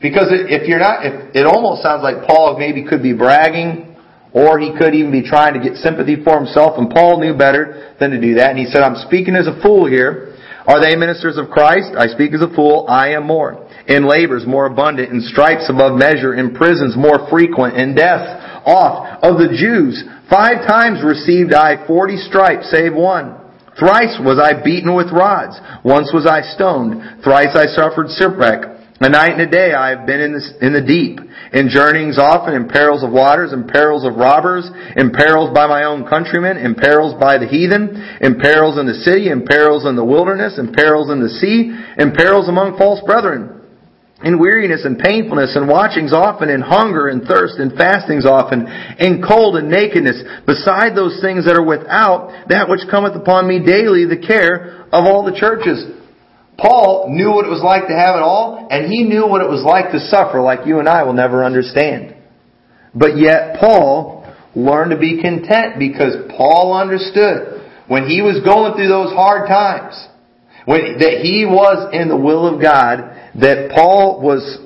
Because 0.01 0.29
if 0.31 0.69
you're 0.69 0.79
not, 0.79 1.07
if, 1.07 1.35
it 1.35 1.47
almost 1.47 1.83
sounds 1.83 2.03
like 2.03 2.27
Paul 2.27 2.59
maybe 2.59 2.85
could 2.85 3.03
be 3.03 3.15
bragging, 3.15 3.97
or 4.33 4.59
he 4.59 4.77
could 4.77 4.95
even 4.95 5.11
be 5.11 5.23
trying 5.23 5.55
to 5.55 5.61
get 5.61 5.77
sympathy 5.77 6.23
for 6.23 6.37
himself, 6.37 6.77
and 6.77 6.91
Paul 6.91 7.21
knew 7.21 7.35
better 7.35 7.97
than 7.99 8.11
to 8.11 8.21
do 8.21 8.35
that. 8.35 8.51
And 8.51 8.59
he 8.59 8.67
said, 8.67 8.83
I'm 8.83 9.01
speaking 9.07 9.35
as 9.35 9.47
a 9.47 9.59
fool 9.63 9.89
here. 9.89 10.37
Are 10.67 10.83
they 10.83 10.97
ministers 10.97 11.39
of 11.39 11.49
Christ? 11.49 11.95
I 11.97 12.09
speak 12.09 12.35
as 12.35 12.43
a 12.43 12.53
fool. 12.53 12.87
I 12.89 13.15
am 13.15 13.25
more. 13.25 13.67
In 13.87 14.07
labors 14.07 14.45
more 14.47 14.67
abundant, 14.67 15.13
in 15.13 15.23
stripes 15.23 15.71
above 15.71 15.97
measure, 15.97 16.35
in 16.35 16.55
prisons 16.55 16.97
more 16.97 17.31
frequent, 17.31 17.79
in 17.79 17.95
death 17.95 18.21
oft. 18.67 19.25
Of 19.25 19.39
the 19.39 19.55
Jews, 19.57 20.05
five 20.29 20.67
times 20.67 21.03
received 21.03 21.55
I 21.55 21.87
forty 21.87 22.17
stripes, 22.17 22.69
save 22.71 22.95
one. 22.95 23.46
Thrice 23.79 24.17
was 24.21 24.41
I 24.41 24.63
beaten 24.63 24.95
with 24.95 25.13
rods. 25.13 25.61
Once 25.85 26.13
was 26.13 26.27
I 26.27 26.41
stoned. 26.41 27.23
Thrice 27.23 27.55
I 27.55 27.67
suffered 27.67 28.09
shipwreck. 28.17 28.77
A 28.99 29.11
night 29.11 29.33
and 29.33 29.43
a 29.43 29.51
day 29.51 29.75
I 29.75 29.91
have 29.91 30.07
been 30.07 30.21
in, 30.21 30.41
in 30.63 30.73
the 30.73 30.81
deep, 30.81 31.21
in 31.53 31.69
journeyings 31.69 32.19
often, 32.19 32.55
in 32.55 32.67
perils 32.67 33.05
of 33.05 33.13
waters, 33.13 33.53
in 33.53 33.69
perils 33.69 34.07
of 34.07 34.17
robbers, 34.17 34.71
in 34.97 35.11
perils 35.11 35.53
by 35.53 35.67
my 35.67 35.85
own 35.85 36.09
countrymen, 36.09 36.57
in 36.57 36.75
perils 36.75 37.13
by 37.21 37.37
the 37.37 37.47
heathen, 37.47 37.93
in 38.23 38.41
perils 38.41 38.79
in 38.79 38.87
the 38.87 39.05
city, 39.05 39.29
in 39.29 39.45
perils 39.45 39.85
in 39.85 39.97
the 39.97 40.05
wilderness, 40.05 40.59
in 40.59 40.73
perils 40.73 41.11
in 41.11 41.21
the 41.21 41.29
sea, 41.29 41.77
in 41.99 42.13
perils 42.13 42.49
among 42.49 42.79
false 42.79 43.05
brethren, 43.05 43.56
in 44.27 44.41
weariness 44.41 44.85
and 44.85 44.99
painfulness, 44.99 45.55
and 45.55 45.69
watchings 45.69 46.13
often, 46.13 46.51
in 46.51 46.61
hunger 46.61 47.07
and 47.07 47.23
thirst, 47.23 47.63
and 47.63 47.79
fastings 47.79 48.27
often, 48.27 48.67
in 48.99 49.23
cold 49.23 49.55
and 49.55 49.71
nakedness, 49.71 50.19
beside 50.45 50.97
those 50.97 51.23
things 51.23 51.47
that 51.47 51.55
are 51.55 51.65
without, 51.65 52.35
that 52.49 52.69
which 52.69 52.91
cometh 52.91 53.15
upon 53.15 53.47
me 53.47 53.63
daily, 53.65 54.05
the 54.05 54.19
care 54.19 54.83
of 54.91 55.07
all 55.07 55.25
the 55.25 55.39
churches. 55.39 55.79
Paul 56.59 57.07
knew 57.15 57.31
what 57.31 57.47
it 57.47 57.55
was 57.55 57.63
like 57.63 57.87
to 57.87 57.95
have 57.95 58.17
it 58.17 58.23
all, 58.27 58.67
and 58.69 58.91
he 58.91 59.05
knew 59.05 59.29
what 59.29 59.43
it 59.43 59.49
was 59.49 59.63
like 59.63 59.93
to 59.93 60.01
suffer 60.11 60.43
like 60.43 60.67
you 60.67 60.81
and 60.81 60.89
I 60.89 61.05
will 61.05 61.15
never 61.15 61.45
understand. 61.45 62.17
But 62.97 63.17
yet 63.19 63.61
Paul 63.61 64.27
learned 64.57 64.91
to 64.91 64.99
be 64.99 65.23
content 65.23 65.79
because 65.79 66.17
Paul 66.37 66.75
understood 66.75 67.63
when 67.87 68.09
he 68.09 68.23
was 68.23 68.43
going 68.43 68.75
through 68.75 68.89
those 68.89 69.15
hard 69.15 69.47
times, 69.47 69.95
when, 70.65 70.99
that 70.99 71.21
he 71.23 71.47
was 71.47 71.95
in 71.95 72.09
the 72.09 72.17
will 72.17 72.53
of 72.53 72.61
God, 72.61 73.16
that 73.41 73.71
Paul 73.75 74.21
was 74.21 74.59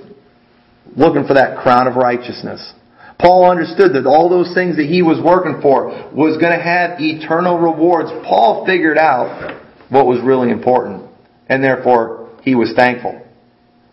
looking 0.96 1.26
for 1.26 1.34
that 1.34 1.58
crown 1.62 1.86
of 1.86 1.96
righteousness. 1.96 2.74
Paul 3.18 3.50
understood 3.50 3.92
that 3.94 4.06
all 4.06 4.30
those 4.30 4.54
things 4.54 4.76
that 4.76 4.86
he 4.86 5.02
was 5.02 5.20
working 5.22 5.60
for 5.60 5.88
was 6.14 6.40
going 6.40 6.56
to 6.56 6.62
have 6.62 7.00
eternal 7.00 7.58
rewards. 7.58 8.10
Paul 8.24 8.64
figured 8.66 8.96
out 8.96 9.60
what 9.90 10.06
was 10.06 10.20
really 10.24 10.50
important 10.50 11.10
and 11.48 11.62
therefore 11.62 12.30
he 12.42 12.54
was 12.54 12.72
thankful. 12.74 13.20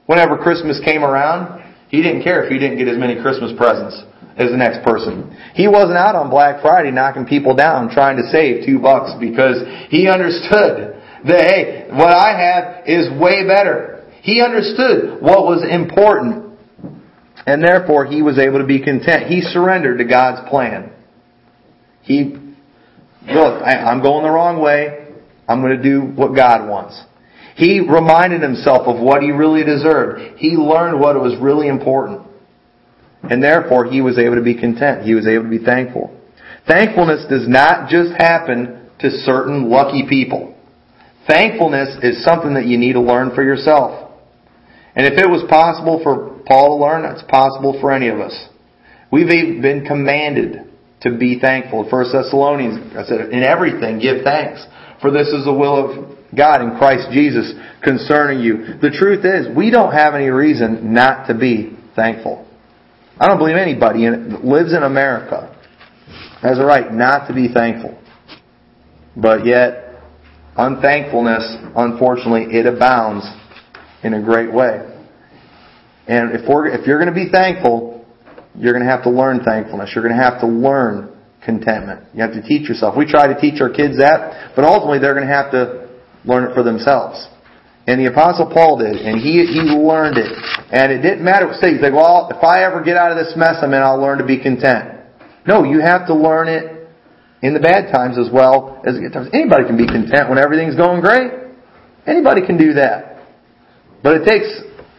Whenever 0.06 0.38
Christmas 0.38 0.80
came 0.86 1.04
around, 1.04 1.62
he 1.90 2.02
didn't 2.02 2.24
care 2.24 2.44
if 2.44 2.52
he 2.52 2.60
didn't 2.60 2.78
get 2.78 2.88
as 2.88 2.98
many 2.98 3.22
Christmas 3.22 3.52
presents 3.58 4.00
as 4.38 4.52
the 4.52 4.58
next 4.58 4.86
person. 4.86 5.36
He 5.56 5.68
wasn't 5.68 5.98
out 5.98 6.16
on 6.16 6.30
Black 6.30 6.62
Friday 6.62 6.92
knocking 6.92 7.26
people 7.26 7.56
down 7.56 7.90
trying 7.90 8.18
to 8.18 8.30
save 8.32 8.66
two 8.66 8.80
bucks 8.80 9.12
because 9.20 9.58
he 9.90 10.08
understood 10.08 11.02
that, 11.26 11.42
hey, 11.42 11.88
what 11.90 12.14
I 12.14 12.38
have 12.38 12.88
is 12.88 13.10
way 13.20 13.46
better. 13.48 13.97
He 14.22 14.42
understood 14.42 15.22
what 15.22 15.46
was 15.46 15.66
important. 15.70 16.58
And 17.46 17.64
therefore 17.64 18.06
he 18.06 18.22
was 18.22 18.38
able 18.38 18.60
to 18.60 18.66
be 18.66 18.84
content. 18.84 19.28
He 19.28 19.42
surrendered 19.42 20.00
to 20.00 20.06
God's 20.06 20.50
plan. 20.50 20.92
He, 22.02 22.36
look, 23.26 23.64
I, 23.64 23.76
I'm 23.76 24.02
going 24.02 24.24
the 24.24 24.30
wrong 24.30 24.62
way. 24.62 25.08
I'm 25.48 25.62
going 25.62 25.78
to 25.78 25.84
do 25.84 26.02
what 26.02 26.36
God 26.36 26.68
wants. 26.68 27.02
He 27.56 27.80
reminded 27.80 28.42
himself 28.42 28.88
of 28.88 29.02
what 29.02 29.24
he 29.24 29.32
really 29.32 29.64
deserved. 29.64 30.38
He 30.38 30.52
learned 30.52 31.00
what 31.00 31.16
was 31.16 31.36
really 31.42 31.68
important. 31.68 32.28
And 33.24 33.42
therefore, 33.42 33.86
he 33.86 34.02
was 34.02 34.20
able 34.20 34.36
to 34.36 34.44
be 34.44 34.60
content. 34.60 35.04
He 35.04 35.16
was 35.16 35.28
able 35.28 35.46
to 35.46 35.50
be 35.50 35.64
thankful. 35.64 36.16
Thankfulness 36.68 37.26
does 37.30 37.48
not 37.48 37.90
just 37.90 38.12
happen 38.12 38.90
to 39.00 39.10
certain 39.10 39.70
lucky 39.70 40.06
people. 40.08 40.56
Thankfulness 41.28 41.98
is 42.04 42.24
something 42.24 42.54
that 42.54 42.66
you 42.66 42.78
need 42.78 42.94
to 42.94 43.02
learn 43.02 43.34
for 43.34 43.44
yourself. 43.44 44.07
And 44.98 45.06
if 45.06 45.14
it 45.14 45.30
was 45.30 45.46
possible 45.48 46.02
for 46.02 46.42
Paul 46.48 46.76
to 46.76 46.84
learn, 46.84 47.06
it's 47.06 47.22
possible 47.30 47.78
for 47.80 47.92
any 47.92 48.08
of 48.10 48.20
us. 48.20 48.34
We've 49.12 49.28
been 49.28 49.86
commanded 49.86 50.74
to 51.02 51.16
be 51.16 51.40
thankful. 51.40 51.88
1 51.88 52.12
Thessalonians, 52.12 52.98
I 52.98 53.04
said, 53.06 53.30
in 53.30 53.44
everything 53.44 54.00
give 54.00 54.24
thanks. 54.24 54.66
For 55.00 55.12
this 55.12 55.28
is 55.28 55.46
the 55.46 55.54
will 55.54 55.78
of 55.78 56.18
God 56.36 56.64
in 56.64 56.78
Christ 56.78 57.12
Jesus 57.12 57.54
concerning 57.84 58.40
you. 58.40 58.80
The 58.82 58.90
truth 58.90 59.24
is, 59.24 59.56
we 59.56 59.70
don't 59.70 59.94
have 59.94 60.16
any 60.16 60.30
reason 60.30 60.96
not 60.96 61.28
to 61.28 61.38
be 61.38 61.78
thankful. 61.96 62.48
I 63.20 63.28
don't 63.28 63.38
believe 63.38 63.56
anybody 63.56 64.10
that 64.10 64.44
lives 64.44 64.74
in 64.74 64.82
America 64.82 65.56
has 66.42 66.58
a 66.58 66.66
right 66.66 66.92
not 66.92 67.28
to 67.28 67.36
be 67.36 67.54
thankful. 67.54 68.02
But 69.16 69.46
yet, 69.46 70.02
unthankfulness, 70.58 71.58
unfortunately, 71.76 72.58
it 72.58 72.66
abounds 72.66 73.26
in 74.08 74.14
a 74.16 74.24
great 74.24 74.52
way. 74.52 74.82
And 76.08 76.32
if, 76.34 76.48
we're, 76.48 76.68
if 76.68 76.88
you're 76.88 76.98
going 76.98 77.14
to 77.14 77.16
be 77.16 77.30
thankful, 77.30 78.06
you're 78.56 78.74
going 78.74 78.86
to 78.86 78.90
have 78.90 79.04
to 79.04 79.12
learn 79.12 79.44
thankfulness. 79.44 79.92
You're 79.94 80.04
going 80.04 80.18
to 80.18 80.24
have 80.24 80.40
to 80.42 80.48
learn 80.48 81.14
contentment. 81.44 82.08
You 82.16 82.24
have 82.24 82.34
to 82.34 82.42
teach 82.42 82.68
yourself. 82.68 82.96
We 82.98 83.06
try 83.06 83.28
to 83.28 83.40
teach 83.40 83.62
our 83.62 83.70
kids 83.70 83.98
that, 84.00 84.56
but 84.56 84.66
ultimately 84.66 85.00
they're 85.00 85.14
going 85.14 85.28
to 85.28 85.34
have 85.34 85.52
to 85.52 85.88
learn 86.26 86.50
it 86.50 86.56
for 86.56 86.64
themselves. 86.64 87.28
And 87.88 88.04
the 88.04 88.12
Apostle 88.12 88.52
Paul 88.52 88.80
did, 88.80 89.00
and 89.00 89.20
he, 89.20 89.48
he 89.48 89.64
learned 89.72 90.18
it. 90.18 90.28
And 90.72 90.92
it 90.92 91.00
didn't 91.00 91.24
matter 91.24 91.48
what 91.48 91.56
state. 91.56 91.80
He's 91.80 91.82
like, 91.82 91.96
well, 91.96 92.28
if 92.32 92.44
I 92.44 92.66
ever 92.66 92.84
get 92.84 92.98
out 92.98 93.12
of 93.12 93.18
this 93.18 93.32
mess 93.38 93.64
I'm 93.64 93.72
in, 93.72 93.80
I'll 93.80 94.02
learn 94.02 94.18
to 94.18 94.26
be 94.26 94.42
content. 94.42 95.00
No, 95.48 95.64
you 95.64 95.80
have 95.80 96.08
to 96.08 96.16
learn 96.16 96.50
it 96.50 96.90
in 97.42 97.54
the 97.54 97.62
bad 97.62 97.92
times 97.94 98.18
as 98.18 98.28
well 98.28 98.84
as 98.86 98.96
the 98.96 99.02
good 99.02 99.14
times. 99.14 99.30
Anybody 99.32 99.64
can 99.64 99.78
be 99.78 99.88
content 99.88 100.28
when 100.28 100.38
everything's 100.38 100.76
going 100.76 101.00
great. 101.00 101.32
Anybody 102.06 102.46
can 102.46 102.58
do 102.58 102.74
that. 102.74 103.07
But 104.04 104.22
it 104.22 104.26
takes 104.26 104.48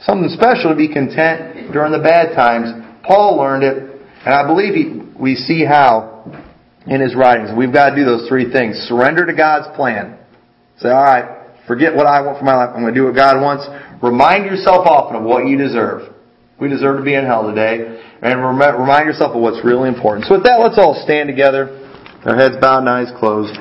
something 0.04 0.28
special 0.30 0.70
to 0.70 0.76
be 0.76 0.92
content 0.92 1.72
during 1.72 1.92
the 1.92 2.02
bad 2.02 2.34
times. 2.34 2.70
Paul 3.04 3.38
learned 3.38 3.64
it, 3.64 3.76
and 4.24 4.34
I 4.34 4.46
believe 4.46 4.74
he, 4.74 5.00
we 5.18 5.34
see 5.34 5.64
how 5.64 6.18
in 6.86 7.00
his 7.00 7.14
writings. 7.14 7.50
We've 7.56 7.72
got 7.72 7.90
to 7.90 7.96
do 7.96 8.04
those 8.04 8.28
three 8.28 8.50
things. 8.50 8.76
Surrender 8.88 9.26
to 9.26 9.34
God's 9.34 9.74
plan. 9.76 10.18
Say, 10.78 10.88
alright, 10.88 11.52
forget 11.66 11.94
what 11.94 12.06
I 12.06 12.22
want 12.22 12.38
for 12.38 12.44
my 12.44 12.56
life. 12.56 12.70
I'm 12.74 12.82
going 12.82 12.94
to 12.94 13.00
do 13.00 13.06
what 13.06 13.14
God 13.14 13.40
wants. 13.40 13.66
Remind 14.02 14.46
yourself 14.46 14.86
often 14.86 15.16
of 15.16 15.24
what 15.24 15.46
you 15.46 15.58
deserve. 15.58 16.14
We 16.60 16.68
deserve 16.68 16.98
to 16.98 17.04
be 17.04 17.14
in 17.14 17.24
hell 17.24 17.46
today. 17.46 18.02
And 18.22 18.40
remind 18.42 19.06
yourself 19.06 19.36
of 19.36 19.42
what's 19.42 19.64
really 19.64 19.88
important. 19.88 20.26
So 20.26 20.34
with 20.34 20.44
that, 20.44 20.58
let's 20.58 20.78
all 20.78 21.00
stand 21.04 21.28
together. 21.28 21.84
Our 22.24 22.36
heads 22.36 22.56
bowed 22.60 22.80
and 22.80 22.88
eyes 22.88 23.12
closed. 23.18 23.54